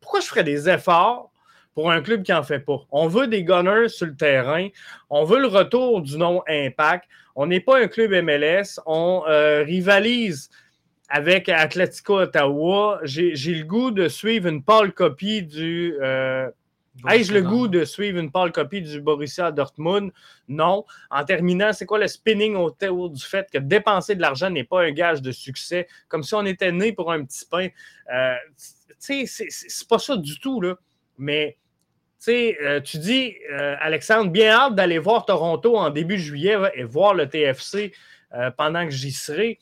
[0.00, 1.30] Pourquoi je ferais des efforts
[1.74, 2.80] pour un club qui n'en fait pas?
[2.90, 4.68] On veut des gunners sur le terrain.
[5.10, 7.04] On veut le retour du nom Impact.
[7.36, 8.80] On n'est pas un club MLS.
[8.86, 10.48] On euh, rivalise
[11.10, 16.48] avec Atletico Ottawa, j'ai le goût de suivre une pâle copie du, euh,
[17.08, 20.12] Ai-je le goût de suivre une pâle copie du Borussia Dortmund?
[20.48, 20.84] Non.
[21.10, 24.82] En terminant, c'est quoi le spinning autour du fait que dépenser de l'argent n'est pas
[24.82, 27.68] un gage de succès, comme si on était né pour un petit pain?
[28.12, 28.34] Euh,
[29.02, 30.76] tu sais, c'est pas ça du tout, là.
[31.16, 31.56] Mais
[32.18, 36.84] sais, euh, tu dis, euh, Alexandre, bien hâte d'aller voir Toronto en début juillet et
[36.84, 37.92] voir le TFC
[38.56, 39.58] pendant que j'y serai.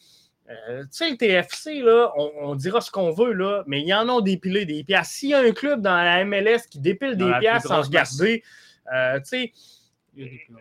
[0.49, 4.20] Tu sais, le TFC, là, on, dira ce qu'on veut, là, mais ils en ont
[4.20, 5.09] dépilé des pièces.
[5.09, 9.24] S'il y a un club dans la MLS qui dépile des pièces sans regarder, tu
[9.24, 9.53] sais,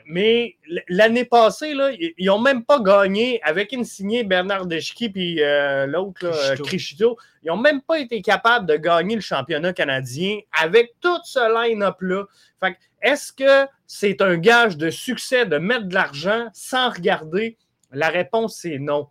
[0.06, 0.56] mais
[0.88, 5.88] l'année passée, là, ils n'ont même pas gagné avec une signée Bernard Deschki puis euh,
[5.88, 6.30] l'autre,
[6.64, 7.18] Crichito.
[7.44, 12.26] Ils n'ont même pas été capables de gagner le championnat canadien avec tout ce line-up-là.
[13.02, 17.58] Est-ce que c'est un gage de succès de mettre de l'argent sans regarder?
[17.92, 19.08] La réponse, c'est non.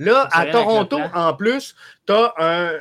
[0.00, 1.76] Là, à Toronto, en plus,
[2.06, 2.32] tu as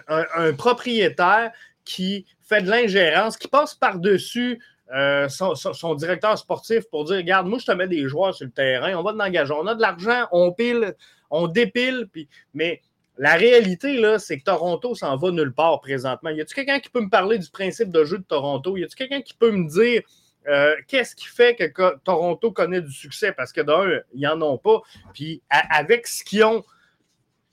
[0.08, 1.52] un, propriétaire
[1.84, 4.62] qui fait de l'ingérence, qui passe par-dessus
[4.96, 8.52] euh, son, directeur sportif pour dire Regarde, moi, je te mets des joueurs sur le
[8.52, 9.54] terrain, on va t'engager.
[9.54, 10.96] On a de l'argent, on pile,
[11.30, 12.08] on dépile.
[12.10, 12.30] Puis...
[12.54, 12.82] Mais
[13.18, 16.30] la réalité, là, c'est que Toronto s'en va nulle part présentement.
[16.30, 18.78] Y a-t-il quelqu'un qui peut me parler du principe de jeu de Toronto?
[18.78, 20.04] Y a-t-il quelqu'un qui peut me dire
[20.48, 23.34] euh, qu'est-ce qui fait que Toronto connaît du succès?
[23.34, 24.82] Parce que d'un, ils n'en ont pas.
[25.14, 26.64] Puis avec ce qu'ils ont,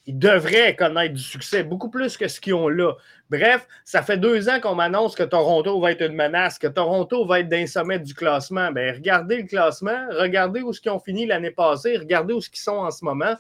[0.07, 2.95] ils devraient connaître du succès, beaucoup plus que ce qu'ils ont là.
[3.29, 7.27] Bref, ça fait deux ans qu'on m'annonce que Toronto va être une menace, que Toronto
[7.27, 8.71] va être d'un sommet du classement.
[8.71, 12.77] Bien, regardez le classement, regardez où ils ont fini l'année passée, regardez où ils sont
[12.77, 13.35] en ce moment.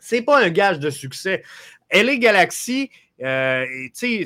[0.00, 1.44] C'est pas un gage de succès.
[1.92, 2.90] LA Galaxy,
[3.22, 3.64] euh,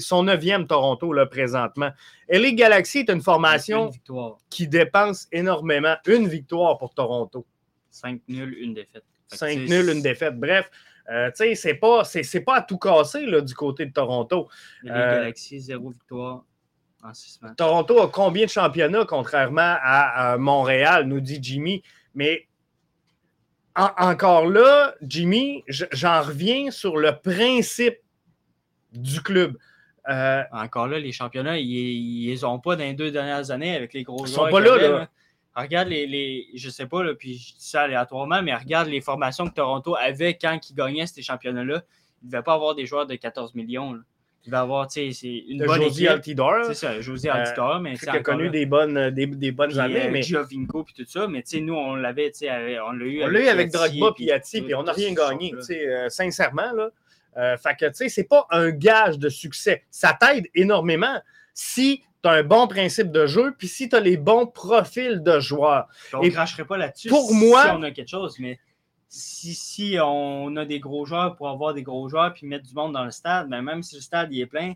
[0.01, 1.91] son neuvième Toronto là, présentement.
[2.31, 3.91] LA Galaxy est une formation
[4.49, 5.97] qui dépense énormément.
[6.07, 7.45] Une victoire pour Toronto.
[7.91, 9.05] 5 nuls, une défaite.
[9.29, 10.39] 5 nuls, une défaite.
[10.39, 10.71] Bref,
[11.11, 14.49] euh, tu sais, c'est pas, c'est, pas à tout casser là, du côté de Toronto.
[14.83, 16.45] Les euh, Galaxies, zéro victoire
[17.03, 17.57] en six matchs.
[17.57, 21.83] Toronto a combien de championnats, contrairement à, Montréal, nous dit Jimmy.
[22.15, 22.49] Mais
[23.77, 27.99] encore là, Jimmy, j'en reviens sur le principe
[28.93, 29.57] du club.
[30.09, 33.93] Euh, encore là, les championnats, ils les ont pas dans les deux dernières années avec
[33.93, 35.09] les gros Ils sont pas là, là
[35.63, 39.01] regarde les, les, je sais pas, là, puis je dis ça aléatoirement, mais regarde les
[39.01, 41.83] formations que Toronto avait quand ils gagnaient ces championnats-là.
[42.23, 43.93] Il ne devait pas avoir des joueurs de 14 millions.
[43.95, 44.01] Là.
[44.47, 46.67] Il va avoir, tu sais, c'est une bonne Josie Altidore.
[46.67, 48.07] C'est ça, Josie euh, Altidore, mais c'est.
[48.09, 50.07] Qui a connu des bonnes, des, des bonnes années.
[50.07, 50.23] Euh, mais...
[50.23, 52.51] Giovinco puis tout ça, mais tu sais, nous, on l'avait, tu sais,
[52.81, 53.25] on l'a eu.
[53.25, 56.09] On l'a eu avec Drogba puis Yati, puis on n'a rien gagné, tu sais, euh,
[56.09, 56.91] sincèrement, là.
[57.37, 59.85] Euh, fait que, tu sais, c'est pas un gage de succès.
[59.91, 61.21] Ça t'aide énormément
[61.53, 65.23] si tu as un bon principe de jeu, puis si tu as les bons profils
[65.23, 65.87] de joueurs.
[66.13, 68.59] On ne cracherait pas là-dessus pour moi, si on a quelque chose, mais
[69.09, 72.75] si, si, on a des gros joueurs pour avoir des gros joueurs puis mettre du
[72.75, 74.75] monde dans le stade, ben même si le stade il est plein,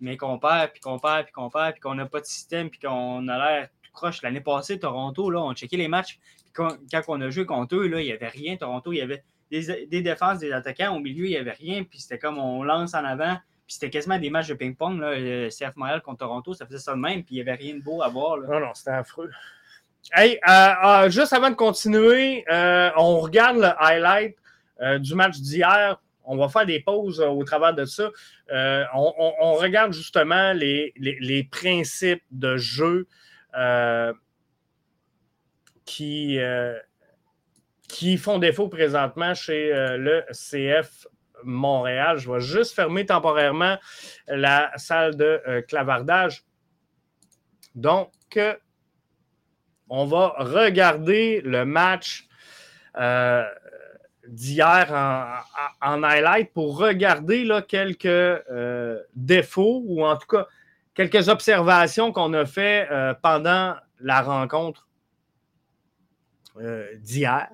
[0.00, 2.70] mais qu'on perd, puis qu'on perd, puis qu'on perd, puis qu'on n'a pas de système,
[2.70, 4.22] puis qu'on a l'air tout croche.
[4.22, 6.78] L'année passée, Toronto, là, on checkait les matchs, puis quand,
[7.08, 8.56] on a joué contre eux, là, il n'y avait rien.
[8.56, 10.96] Toronto, il y avait des, des, défenses, des attaquants.
[10.96, 13.36] Au milieu, il n'y avait rien, puis c'était comme on lance en avant,
[13.68, 16.94] puis c'était quasiment des matchs de ping-pong, le CF Montréal contre Toronto, ça faisait ça
[16.94, 18.38] de même, puis il n'y avait rien de beau à voir.
[18.38, 19.30] Non, non, c'était affreux.
[20.14, 24.36] Hey, euh, euh, juste avant de continuer, euh, on regarde le highlight
[25.00, 26.00] du match d'hier.
[26.24, 28.10] On va faire des pauses au travers de ça.
[28.94, 33.06] On, regarde justement les, les principes de jeu
[35.84, 36.38] qui,
[37.88, 41.08] qui font défaut présentement chez le CF
[41.44, 42.18] Montréal.
[42.18, 43.76] Je vais juste fermer temporairement
[44.26, 46.44] la salle de euh, clavardage.
[47.74, 48.10] Donc,
[49.88, 52.26] on va regarder le match
[52.96, 53.44] euh,
[54.26, 55.44] d'hier
[55.80, 60.46] en, highlight pour regarder là, quelques euh, défauts ou en tout cas
[60.94, 62.88] quelques observations qu'on a fait
[63.22, 64.88] pendant la rencontre
[66.96, 67.48] d'hier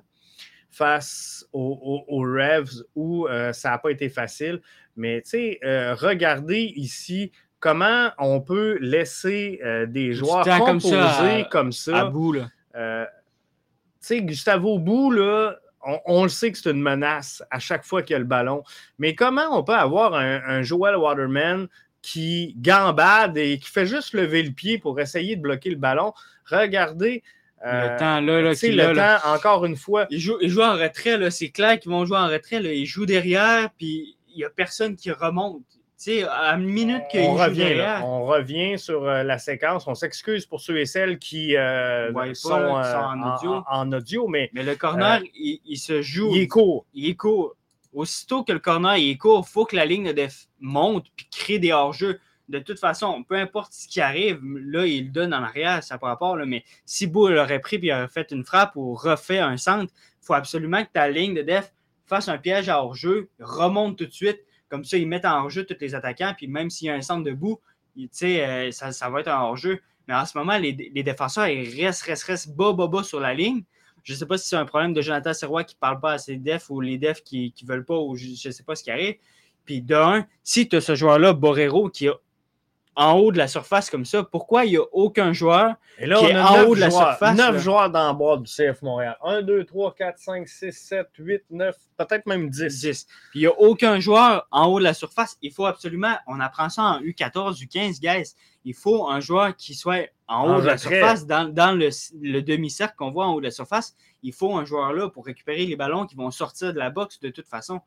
[0.75, 4.61] face aux, Revs où euh, ça n'a pas été facile.
[4.97, 11.73] Mais tu sais, euh, regardez ici comment on peut laisser euh, des joueurs composer comme
[11.73, 12.01] ça.
[12.01, 12.49] À bout, là.
[12.75, 13.11] tu
[14.01, 15.57] sais, Gustavo Bou, là,
[16.07, 18.65] on, le sait que c'est une menace à chaque fois qu'il y a le ballon.
[18.99, 21.69] Mais comment on peut avoir un, un Joel Waterman
[22.03, 26.13] qui gambade et qui fait juste lever le pied pour essayer de bloquer le ballon?
[26.47, 27.23] Regardez
[27.65, 30.07] le euh, temps, là, là C'est le temps, encore une fois.
[30.11, 32.61] Ils jouent, en retrait, c'est clair qu'ils vont jouer en retrait.
[32.61, 32.73] Là.
[32.73, 35.63] Ils jouent derrière, puis il n'y a personne qui remonte.
[35.97, 38.07] sais, à une minute qu'ils jouent revient, derrière.
[38.07, 39.87] on revient sur euh, la séquence.
[39.87, 44.29] On s'excuse pour ceux et celles qui euh, sont, en, audio.
[44.29, 46.35] mais, mais le corner, il, se joue.
[46.35, 46.85] Il est court.
[46.93, 47.57] Il est court.
[47.95, 50.27] Aussitôt que le corner est court, il faut que la ligne de
[50.61, 52.19] monte puis crée des hors-jeux.
[52.49, 56.11] De toute façon, peu importe ce qui arrive, là, il donne en arrière, ça par
[56.11, 59.57] rapport, là, mais si Bull aurait pris et aurait fait une frappe ou refait un
[59.57, 59.93] centre,
[60.23, 61.73] il faut absolument que ta ligne de def
[62.07, 64.41] fasse un piège à hors-jeu, remonte tout de suite.
[64.69, 66.35] Comme ça, ils mettent en hors-jeu tous les attaquants.
[66.37, 67.61] Puis même s'il y a un centre debout,
[67.99, 69.81] euh, ça, ça va être un hors-jeu.
[70.09, 73.35] Mais en ce moment, les, défenseurs, ils restent, restent, restent bas, bas, bas sur la
[73.35, 73.63] ligne.
[74.03, 76.13] Je ne sais pas si c'est un problème de Jonathan Serrois qui ne parle pas
[76.13, 78.75] à ses defs ou les defs qui ne veulent pas ou je ne sais pas
[78.75, 79.15] ce qui arrive.
[79.65, 82.15] Puis d'un, si tu as ce joueur-là, Borrero, qui a
[82.97, 86.37] en haut de la surface comme ça, pourquoi il n'y a aucun joueur qui est
[86.37, 87.37] en haut de la surface?
[87.37, 89.17] 9 joueurs dans le bois du CF Montréal.
[89.23, 92.81] 1, 2, 3, 4, 5, 6, 7, 8, 9, peut-être même 10.
[92.81, 93.05] 10.
[93.31, 95.37] Puis il n'y a aucun joueur en haut de la surface.
[95.43, 98.35] Il faut absolument, on apprend ça en U14, U15, guys.
[98.65, 101.91] Il faut un joueur qui soit en haut de la surface, dans, dans le,
[102.21, 103.95] le demi-cercle qu'on voit en haut de la surface.
[104.23, 107.21] Il faut un joueur là pour récupérer les ballons qui vont sortir de la boxe
[107.21, 107.81] de toute façon.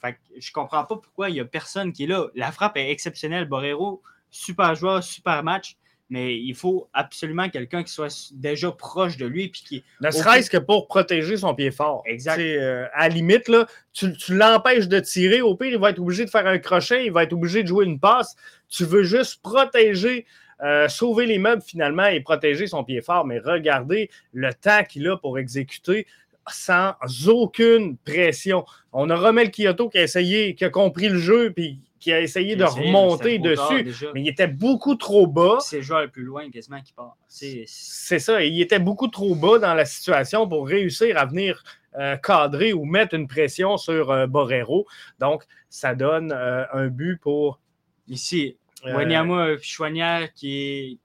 [0.00, 2.26] Fait que je comprends pas pourquoi il n'y a personne qui est là.
[2.34, 3.46] La frappe est exceptionnelle.
[3.46, 4.02] Borrero,
[4.32, 5.76] super joueur, super match,
[6.10, 9.48] mais il faut absolument quelqu'un qui soit déjà proche de lui.
[9.48, 12.02] Puis qui, ne serait-ce que pour protéger son pied fort.
[12.06, 12.40] Exact.
[12.40, 15.40] Euh, à la limite, là, tu, l'empêches de tirer.
[15.40, 17.68] Au pire, il va être obligé de faire un crochet, il va être obligé de
[17.68, 18.36] jouer une passe.
[18.68, 20.26] Tu veux juste protéger.
[20.62, 25.08] Euh, sauver les meubles finalement et protéger son pied fort, mais regardez le temps qu'il
[25.08, 26.06] a pour exécuter
[26.46, 26.94] sans
[27.26, 28.64] aucune pression.
[28.92, 32.20] On a Romel Kyoto qui a essayé, qui a compris le jeu, puis qui a
[32.20, 35.58] essayé de remonter dessus, mais il était beaucoup trop bas.
[35.60, 37.16] C'est le joueur le plus loin quasiment qui part.
[37.28, 41.62] C'est ça, il était beaucoup trop bas dans la situation pour réussir à venir
[41.96, 44.84] euh, cadrer ou mettre une pression sur euh, Borrero.
[45.20, 47.60] Donc, ça donne euh, un but pour.
[48.08, 50.98] Ici, Wanyama Chouanière qui est.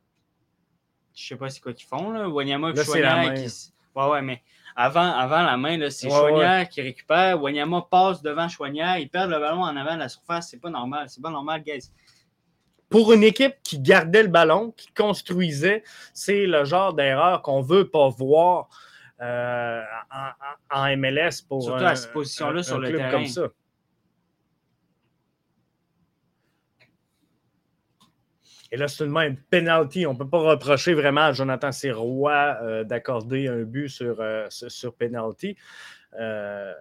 [1.16, 2.28] Je sais pas c'est quoi qu'ils font, là.
[2.28, 3.72] Wanyama Chouanière qui.
[3.96, 4.42] Ouais, ouais, mais
[4.80, 7.42] avant, avant la main, c'est Chouanière qui récupère.
[7.42, 9.00] Wanyama passe devant Chouanière.
[9.00, 10.50] Il perd le ballon en avant de la surface.
[10.52, 11.10] C'est pas normal.
[11.10, 11.92] C'est pas normal, guys.
[12.88, 17.90] Pour une équipe qui gardait le ballon, qui construisait, c'est le genre d'erreur qu'on veut
[17.90, 18.70] pas voir
[19.20, 19.82] euh,
[20.70, 23.10] en, MLS pour Surtout à cette position-là sur le terrain.
[23.10, 23.48] Comme ça.
[28.72, 30.06] Et là, c'est une même penalty.
[30.06, 34.48] On ne peut pas reprocher vraiment à Jonathan Sirois euh, d'accorder un but sur, euh,
[34.50, 35.56] sur penalty.
[36.20, 36.74] Euh,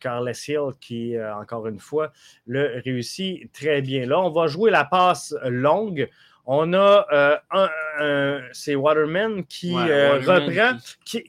[0.00, 2.12] Carles Hill qui, encore une fois,
[2.46, 4.06] le réussit très bien.
[4.06, 6.08] Là, on va jouer la passe longue.
[6.46, 10.78] On a un, c'est Waterman qui reprend,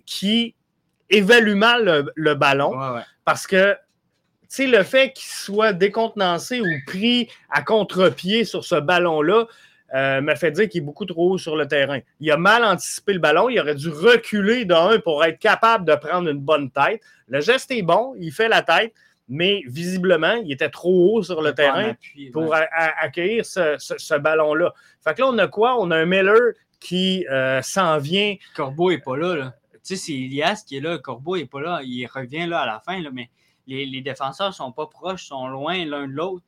[0.06, 0.56] Qui,
[1.10, 3.74] évalue mal le, ballon parce que
[4.50, 9.48] tu sais, le fait qu'il soit décontenancé ou pris à contre-pied sur ce ballon-là,
[9.96, 12.00] euh, m'a fait dire qu'il est beaucoup trop haut sur le terrain.
[12.20, 13.50] Il a mal anticipé le ballon.
[13.50, 17.02] Il aurait dû reculer d'un pour être capable de prendre une bonne tête.
[17.28, 18.94] Le geste est bon, il fait la tête,
[19.28, 21.94] mais visiblement, il était trop haut sur le terrain
[22.34, 24.74] pour accueillir ce, ballon-là.
[25.04, 25.80] Fait que là, on a quoi?
[25.80, 28.36] On a un Miller qui euh, s'en vient.
[28.56, 29.54] Corbeau n'est pas là.
[29.74, 30.98] Tu sais, c'est Elias qui est là.
[30.98, 31.82] Corbeau n'est pas là.
[31.84, 33.30] Il revient là à la fin, là, mais
[33.68, 36.46] les, les défenseurs sont pas proches, sont loin l'un de l'autre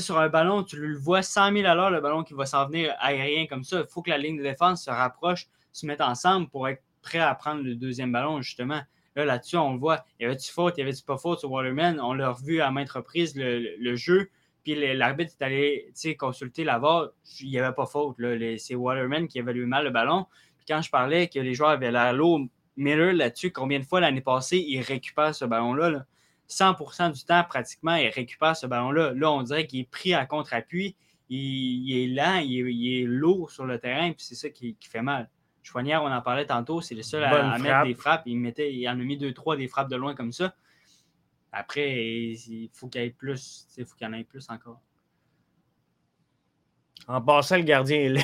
[0.00, 2.66] sur un ballon, tu le vois 100 000 à l'heure, le ballon qui va s'en
[2.66, 3.80] venir aérien comme ça.
[3.80, 7.18] Il faut que la ligne de défense se rapproche, se mette ensemble pour être prêt
[7.18, 8.80] à prendre le deuxième ballon, justement.
[9.16, 10.04] Là, là-dessus, on le voit.
[10.18, 12.00] Il y avait-tu faute, il y avait-tu pas faute sur Waterman?
[12.00, 14.30] On l'a revu à maintes reprises, le, jeu.
[14.64, 17.10] Puis l'arbitre est allé consulter la VAR.
[17.40, 18.16] Il n'y avait pas faute.
[18.58, 20.26] C'est Waterman qui évaluait mal le ballon.
[20.56, 22.40] Puis quand je parlais que les joueurs avaient l'air lourd,
[22.76, 25.90] Miller là-dessus, combien de fois l'année passée il récupère ce ballon-là?
[25.90, 26.06] là?
[26.48, 29.12] 100% du temps, pratiquement, il récupère ce ballon-là.
[29.14, 30.96] Là, on dirait qu'il est pris à contre-appui.
[31.30, 35.30] Il, est lent, il est, lourd sur le terrain, puis c'est ça qui, fait mal.
[35.62, 38.24] Chouanière, on en parlait tantôt, c'est le seul à, mettre des frappes.
[38.26, 40.54] Il, mettait, il en a mis deux, trois des frappes de loin comme ça.
[41.50, 43.66] Après, il faut qu'il y ait plus.
[43.78, 44.80] Il faut qu'il y en ait plus encore.
[47.06, 48.22] En passant, le gardien est là.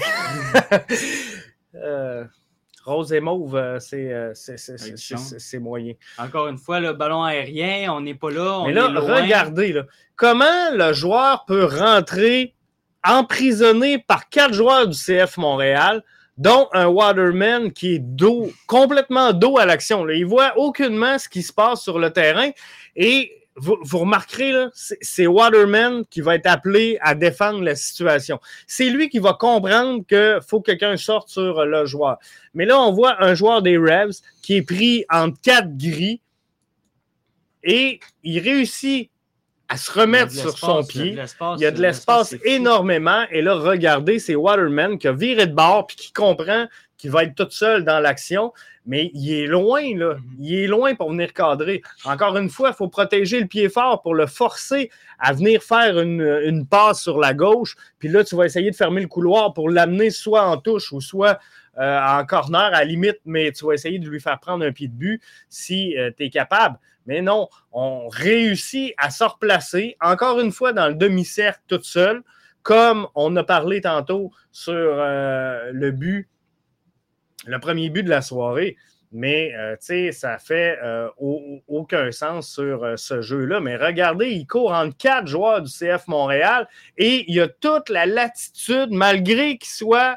[1.74, 2.26] euh,
[2.84, 5.94] Rose et mauve, euh, euh, c'est moyen.
[6.18, 8.62] Encore une fois, le ballon aérien, on n'est pas là.
[8.66, 9.82] Mais là, regardez, là,
[10.16, 12.54] comment le joueur peut rentrer
[13.04, 16.02] emprisonné par quatre joueurs du CF Montréal,
[16.36, 20.08] dont un Waterman qui est dos, complètement dos à l'action.
[20.08, 22.50] Il voit aucunement ce qui se passe sur le terrain
[22.96, 28.40] et vous, remarquerez, c'est Waterman qui va être appelé à défendre la situation.
[28.66, 32.18] C'est lui qui va comprendre qu'il faut que quelqu'un sorte sur le joueur.
[32.54, 36.20] Mais là, on voit un joueur des Revs qui est pris entre quatre gris
[37.62, 39.10] et il réussit
[39.70, 41.16] à se remettre sur son pied.
[41.56, 43.24] Il y a de l'espace énormément.
[43.30, 46.66] Et là, regardez, c'est Waterman qui a viré de bord puis qui comprend
[46.98, 48.52] qu'il va être tout seul dans l'action.
[48.84, 50.14] Mais il est loin, là.
[50.14, 50.22] Mhm.
[50.40, 51.82] Il est loin pour venir cadrer.
[52.04, 54.90] Encore une fois, il faut protéger le pied fort pour le forcer
[55.20, 57.76] à venir faire une, une, passe sur la gauche.
[58.00, 61.00] Puis là, tu vas essayer de fermer le couloir pour l'amener soit en touche ou
[61.00, 61.38] soit
[61.80, 64.94] en corner à limite, mais tu vas essayer de lui faire prendre un pied de
[64.94, 66.78] but si euh, tu es capable.
[67.06, 72.22] Mais non, on réussit à se replacer, encore une fois, dans le demi-cercle toute seule,
[72.62, 76.28] comme on a parlé tantôt sur euh, le but,
[77.46, 78.76] le premier but de la soirée.
[79.12, 81.08] Mais, euh, tu sais, ça fait euh,
[81.66, 83.58] aucun sens sur ce jeu-là.
[83.58, 88.06] Mais regardez, il court entre quatre joueurs du CF Montréal et il a toute la
[88.06, 90.16] latitude, malgré qu'il soit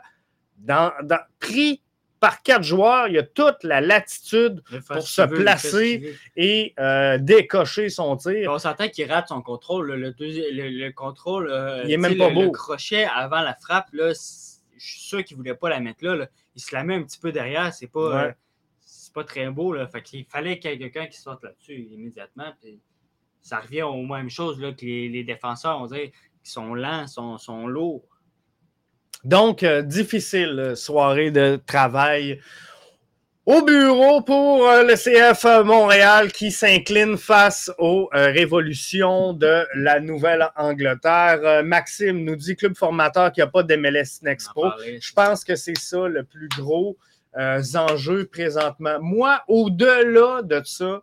[0.58, 0.92] dans,
[1.40, 1.82] pris
[2.20, 7.90] par quatre joueurs, il y a toute la latitude pour se placer et euh, décocher
[7.90, 8.50] son tir.
[8.50, 9.92] On s'entend qu'il rate son contrôle.
[9.92, 12.44] Le, le, contrôle, euh, il est même pas beau.
[12.44, 16.06] Le crochet avant la frappe, là, je suis sûr qu'il ne voulait pas la mettre
[16.06, 17.74] là, Il se la met un petit peu derrière.
[17.74, 18.32] C'est pas, euh,
[19.14, 19.74] pas très beau.
[19.74, 19.88] Là.
[19.88, 22.54] Fait qu'il fallait qu'il y ait quelqu'un qui sorte là-dessus immédiatement.
[23.42, 27.38] ça revient aux mêmes choses là, que les, défenseurs, on dirait, qui sont lents, sont,
[27.38, 28.06] sont lourds.
[29.24, 32.42] Donc, euh, difficile soirée de travail
[33.46, 40.02] au bureau pour euh, le CF Montréal qui s'incline face aux euh, révolutions de la
[40.02, 41.64] Nouvelle-Angleterre.
[41.64, 44.66] Maxime nous dit club formateur qui n'a pas d'MLS Next Pro.
[45.00, 46.98] Je pense que c'est ça le plus gros
[47.36, 49.00] enjeu présentement.
[49.00, 51.02] Moi, au-delà de ça,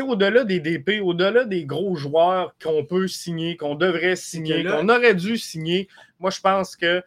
[0.00, 5.14] au-delà des DP, au-delà des gros joueurs qu'on peut signer, qu'on devrait signer, qu'on aurait
[5.14, 7.02] dû signer, moi, je pense que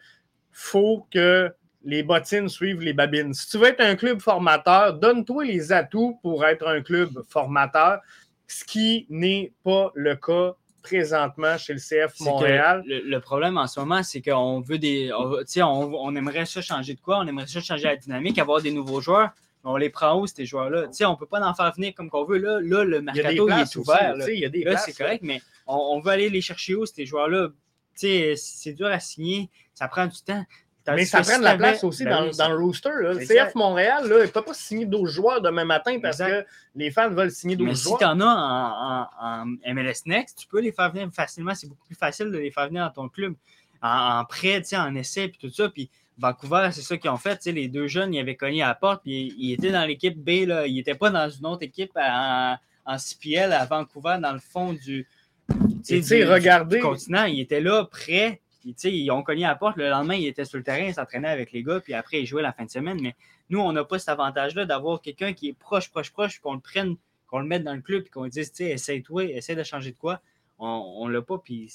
[0.50, 1.50] faut que
[1.84, 3.34] les bottines suivent les babines.
[3.34, 8.00] Si tu veux être un club formateur, donne-toi les atouts pour être un club formateur,
[8.46, 12.82] ce qui n'est pas le cas présentement chez le CF Montréal.
[12.86, 15.12] Le, problème en ce moment, c'est qu'on veut des.
[15.12, 17.18] On, on, on, aimerait ça changer de quoi?
[17.18, 19.30] On aimerait ça changer la dynamique, avoir des nouveaux joueurs
[19.64, 20.88] on les prend où, ces joueurs-là?
[21.02, 22.38] On ne peut pas en faire venir comme qu'on veut.
[22.38, 24.16] Là, là, le mercato il, est ouvert.
[24.16, 27.48] Là, là c'est correct, mais on, veut aller les chercher où, ces joueurs-là?
[27.94, 30.44] C'est dur à signer, ça prend du temps.
[30.88, 32.90] Mais ça prend de la place aussi ben dans, le rooster.
[32.92, 36.44] Le CF Montréal, là, il ne peut pas signer d'autres joueurs demain matin parce que
[36.74, 38.00] les fans veulent signer d'autres joueurs.
[38.00, 41.54] Mais si tu en as en, MLS Next, tu peux les faire venir facilement.
[41.54, 43.34] C'est beaucoup plus facile de les faire venir dans ton club
[43.80, 45.68] en, en prêt, en essai, puis tout ça.
[45.68, 45.88] Puis
[46.18, 47.44] Vancouver, c'est ça qu'ils ont fait.
[47.46, 50.46] Les deux jeunes, ils avaient cogné à la porte, puis ils étaient dans l'équipe B.
[50.46, 50.66] Là.
[50.66, 54.72] Ils n'étaient pas dans une autre équipe en, en CPL à Vancouver, dans le fond
[54.72, 55.06] du,
[55.48, 57.24] du, continent.
[57.24, 58.40] Ils étaient là, prêts.
[58.64, 59.76] ils ont cogné à la porte.
[59.76, 62.26] Le lendemain, ils étaient sur le terrain, ils s'entraînaient avec les gars, puis après, ils
[62.26, 63.00] jouaient la fin de semaine.
[63.00, 63.14] Mais
[63.50, 66.60] nous, on n'a pas cet avantage-là d'avoir quelqu'un qui est proche, proche, proche, qu'on le
[66.60, 66.96] prenne,
[67.26, 70.20] qu'on le mette dans le club, puis qu'on dise, essaye-toi, essaye de changer de quoi.
[70.58, 71.68] On ne l'a pas, puis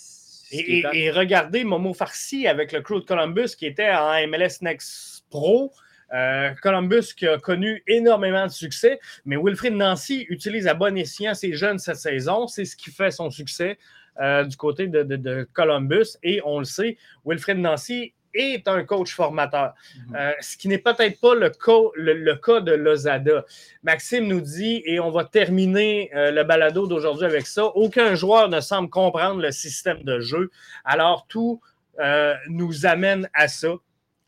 [0.52, 5.72] et, regardez Momo Farsi avec le crew de Columbus qui était en MLS Next Pro.
[6.14, 11.34] Euh, Columbus qui a connu énormément de succès, mais Wilfried Nancy utilise à bon escient
[11.34, 12.48] ses jeunes cette saison.
[12.48, 13.78] C'est ce qui fait son succès
[14.22, 16.18] euh, du côté de, de, Columbus.
[16.24, 20.16] Et on le sait, Wilfried Nancy est un coach formateur, mhm.
[20.16, 21.52] euh, ce qui n'est peut-être pas le,
[21.96, 23.46] le, cas de Lozada.
[23.84, 28.50] Maxime nous dit, et on va terminer euh, le balado d'aujourd'hui avec ça, aucun joueur
[28.50, 30.52] ne semble comprendre le système de jeu.
[30.86, 31.62] Alors tout
[32.00, 33.74] euh, nous amène à ça.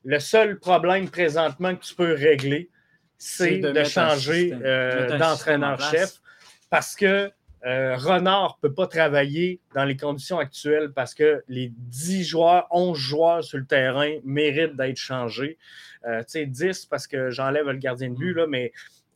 [0.05, 2.70] Le seul problème présentement que tu peux régler,
[3.18, 4.51] c'est de, changer
[5.20, 6.20] d'entraîneur-chef
[6.70, 7.32] parce que
[7.66, 12.68] euh, Renard ne peut pas travailler dans les conditions actuelles parce que les 10 joueurs,
[12.72, 15.57] 11 joueurs sur le terrain méritent d'être changés.
[16.07, 18.72] Euh, tu sais, 10 parce que j'enlève le gardien de but, là, mais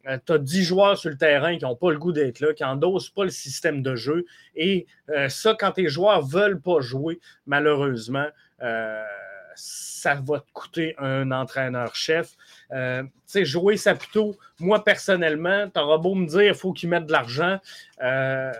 [0.07, 2.53] euh, tu as 10 joueurs sur le terrain qui n'ont pas le goût d'être là,
[2.53, 4.25] qui n'endosent pas le système de jeu.
[4.55, 4.87] Et
[5.29, 8.27] ça, quand tes joueurs ne veulent pas jouer, malheureusement,
[9.55, 12.31] ça va te coûter un entraîneur-chef.
[12.71, 16.89] Euh, tu sais, jouer Saputo, moi personnellement, tu auras beau me dire il faut qu'ils
[16.89, 17.59] mettent de l'argent.
[18.01, 18.51] Euh,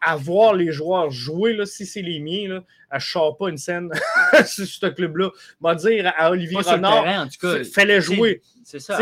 [0.00, 3.58] à, voir les joueurs jouer, là, si c'est les miens, là, à ne pas une
[3.58, 3.90] scène
[4.46, 5.30] sur ce club-là.
[5.60, 7.28] Va dire à Olivier Renard,
[7.74, 8.42] fallait jouer.
[8.64, 8.98] C'est ça.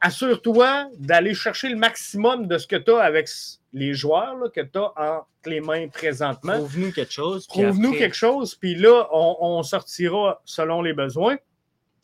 [0.00, 3.28] Assure-toi d'aller chercher le maximum de ce que tu as avec
[3.72, 6.54] les joueurs là, que tu as entre les mains présentement.
[6.54, 7.46] Prouve-nous quelque chose.
[7.46, 11.36] Prouve-nous quelque chose, puis là, on, sortira selon les besoins.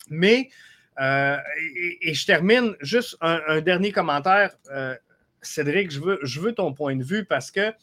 [0.09, 0.49] Mais,
[0.99, 1.37] euh,
[2.01, 4.55] et, je termine juste un, dernier commentaire.
[4.71, 4.95] Euh,
[5.41, 7.73] Cédric, je veux, je veux ton point de vue parce que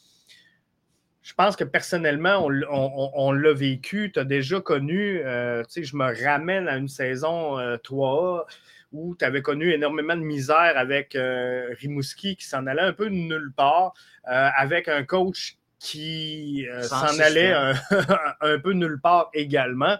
[1.22, 4.10] je pense que personnellement, on, l'a vécu.
[4.12, 8.44] Tu as déjà connu, euh, tu sais, je me ramène à une saison 3A
[8.92, 13.14] où tu avais connu énormément de misère avec Rimouski qui s'en allait un peu de
[13.14, 13.94] nulle part,
[14.24, 19.96] avec un coach qui s'en allait un, peu nulle part également.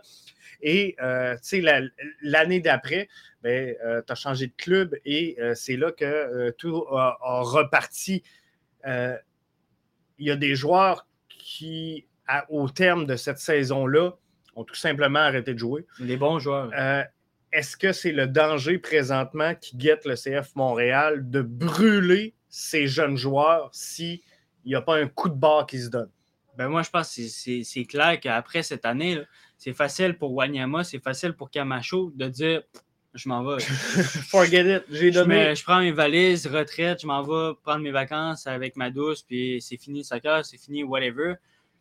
[0.60, 1.62] Et tu sais,
[2.20, 3.08] l'année d'après,
[3.42, 8.24] ben, tu as changé de club et c'est là que tout a reparti
[8.84, 11.06] il y a des joueurs
[11.57, 12.07] qui,
[12.48, 14.12] au terme de cette saison-là,
[14.57, 15.86] ont tout simplement arrêté de jouer.
[15.98, 16.70] Des bons joueurs.
[16.74, 17.05] Euh,
[17.53, 23.16] est-ce que c'est le danger présentement qui guette le CF Montréal de brûler ces jeunes
[23.16, 24.20] joueurs s'il
[24.64, 26.09] n'y a pas un coup de barre qui se donne?
[26.57, 29.20] Ben moi, je pense que c'est clair qu'après cette année,
[29.59, 32.62] c'est facile pour Wanyama, c'est facile pour Camacho de dire
[33.14, 33.62] je m'en vais.
[33.62, 35.54] Forget it, j'ai donné.
[35.54, 39.60] Je, prends mes valises, retraite, je m'en vais prendre mes vacances avec ma douce, puis
[39.60, 41.34] c'est fini le soccer, c'est fini whatever.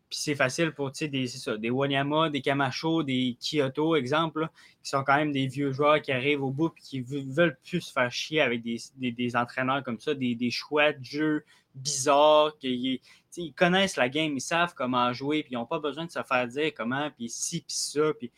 [0.10, 4.50] Puis c'est facile pour des, ça, des Wanyama, des Camacho, des Kyoto, exemple,
[4.84, 7.80] qui sont quand même des vieux joueurs qui arrivent au bout et qui veulent plus
[7.80, 12.58] se faire chier avec des, des, entraîneurs comme ça, des, des choix de jeu bizarres.
[12.60, 13.00] Qui,
[13.38, 16.22] ils connaissent la game, ils savent comment jouer, puis ils n'ont pas besoin de se
[16.24, 18.12] faire dire comment, puis ci, puis ça.
[18.20, 18.30] Puis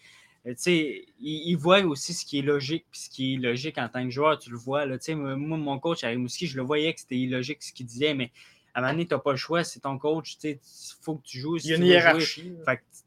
[0.45, 3.87] euh, sais, il, voit aussi ce qui est logique, puis ce qui est logique en
[3.87, 4.85] tant que joueur, tu le vois.
[4.85, 8.13] Là, moi, mon coach à Rimouski, je le voyais que c'était illogique ce qu'il disait,
[8.13, 8.31] mais
[8.73, 10.59] à un moment donné, tu n'as pas le choix, c'est ton coach, il
[11.01, 11.57] faut que tu joues.
[11.57, 12.53] il y a une hiérarchie.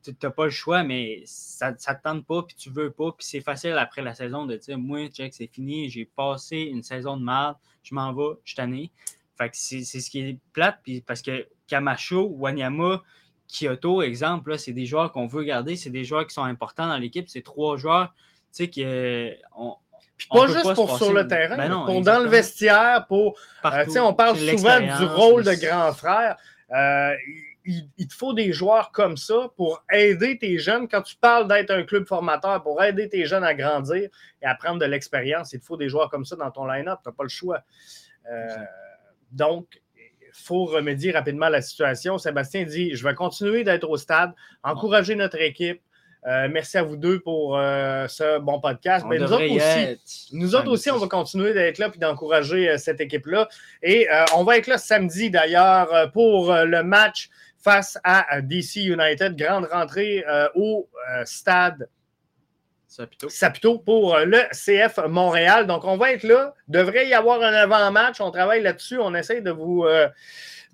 [0.05, 3.13] tu n'as pas le choix, mais ça ne te tente pas, puis tu veux pas,
[3.13, 6.83] puis c'est facile après la saison de dire Moi, check, c'est fini, j'ai passé une
[6.83, 10.79] saison de merde, je m'en vais, je t'en Fait que c'est ce qui est plate,
[10.85, 13.03] puis parce que Camacho, Wanyama,
[13.49, 16.97] Kyoto, exemple, c'est des joueurs qu'on veut garder, c'est des joueurs qui sont importants dans
[16.97, 17.29] l'équipe.
[17.29, 18.85] C'est trois joueurs, tu sais, qui.
[18.85, 19.31] Euh,
[20.17, 23.39] Puis pas juste pour sur le terrain, ben pour dans le vestiaire, pour.
[23.65, 26.37] Euh, sais, on parle souvent du rôle de grand frère.
[26.73, 27.15] Euh,
[27.65, 30.89] il, il, te faut des joueurs comme ça pour aider tes jeunes.
[30.89, 34.09] Quand tu parles d'être un club formateur, pour aider tes jeunes à grandir
[34.43, 37.01] et à prendre de l'expérience, il te faut des joueurs comme ça dans ton line-up.
[37.03, 37.61] Tu n'as pas le choix.
[39.33, 39.81] donc,
[40.45, 42.19] faut remédier rapidement à la situation.
[42.19, 44.33] Sébastien dit Je vais continuer d'être au stade,
[44.63, 45.81] encourager notre équipe.
[46.27, 49.07] Euh, merci à vous deux pour euh, ce bon podcast.
[49.09, 52.79] Mais nous autres aussi, nous autres aussi, on va continuer d'être là et d'encourager euh,
[52.79, 53.49] cette équipe-là.
[53.83, 57.29] Et on va être là samedi d'ailleurs pour le match
[57.59, 59.37] face à DC United.
[59.37, 60.25] Grande rentrée
[60.55, 60.89] au
[61.25, 61.89] stade
[62.89, 63.79] Sapito.
[63.79, 65.67] pour le CF Montréal.
[65.67, 66.55] Donc, on va être là.
[66.69, 68.21] Devrait y avoir un avant-match.
[68.21, 68.99] On travaille là-dessus.
[68.99, 70.09] On essaie de vous, euh,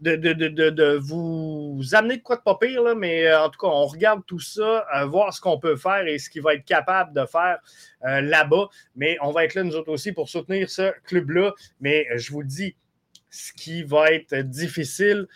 [0.01, 3.87] de, vous amener de quoi de pas pire, là, mais euh, en tout cas, on
[3.87, 7.15] regarde tout ça, euh, voir ce qu'on peut faire et ce qu'il va être capable
[7.15, 7.59] de faire
[8.03, 8.69] là-bas.
[8.95, 11.55] Mais on va être là, nous autres aussi, pour soutenir ce club-là.
[11.81, 12.77] Mais je vous dis,
[13.31, 15.27] ce qui va être difficile,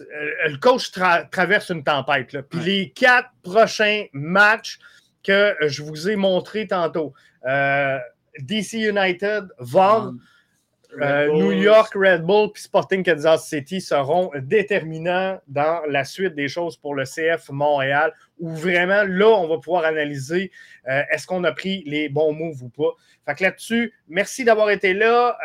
[0.00, 2.40] le coach traverse une tempête.
[2.48, 4.78] Puis les quatre prochains matchs,
[5.22, 7.12] que je vous ai montré tantôt.
[7.46, 7.98] Euh,
[8.38, 10.14] DC United, Vaughan,
[11.00, 16.48] euh, New York Red Bull puis Sporting Kansas City seront déterminants dans la suite des
[16.48, 20.50] choses pour le CF Montréal, où vraiment, là, on va pouvoir analyser
[20.88, 22.92] euh, est-ce qu'on a pris les bons moves ou pas.
[23.26, 25.36] Fait que là-dessus, merci d'avoir été là.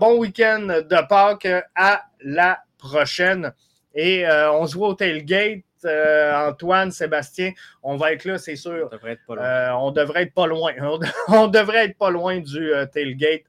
[0.00, 1.48] bon week-end de Pâques.
[1.74, 3.52] À la prochaine.
[3.94, 5.64] Et on se voit au tailgate.
[5.84, 8.88] Euh, Antoine, Sébastien, on va être là, c'est sûr.
[8.90, 9.44] On devrait être pas loin.
[9.44, 10.72] Euh, on devrait être pas loin.
[11.28, 13.42] On, devrait être pas loin du euh, tailgate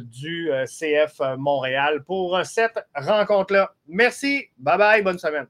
[0.00, 3.72] du CF Montréal pour cette rencontre-là.
[3.88, 4.46] Merci.
[4.58, 5.02] Bye bye.
[5.02, 5.46] Bonne semaine.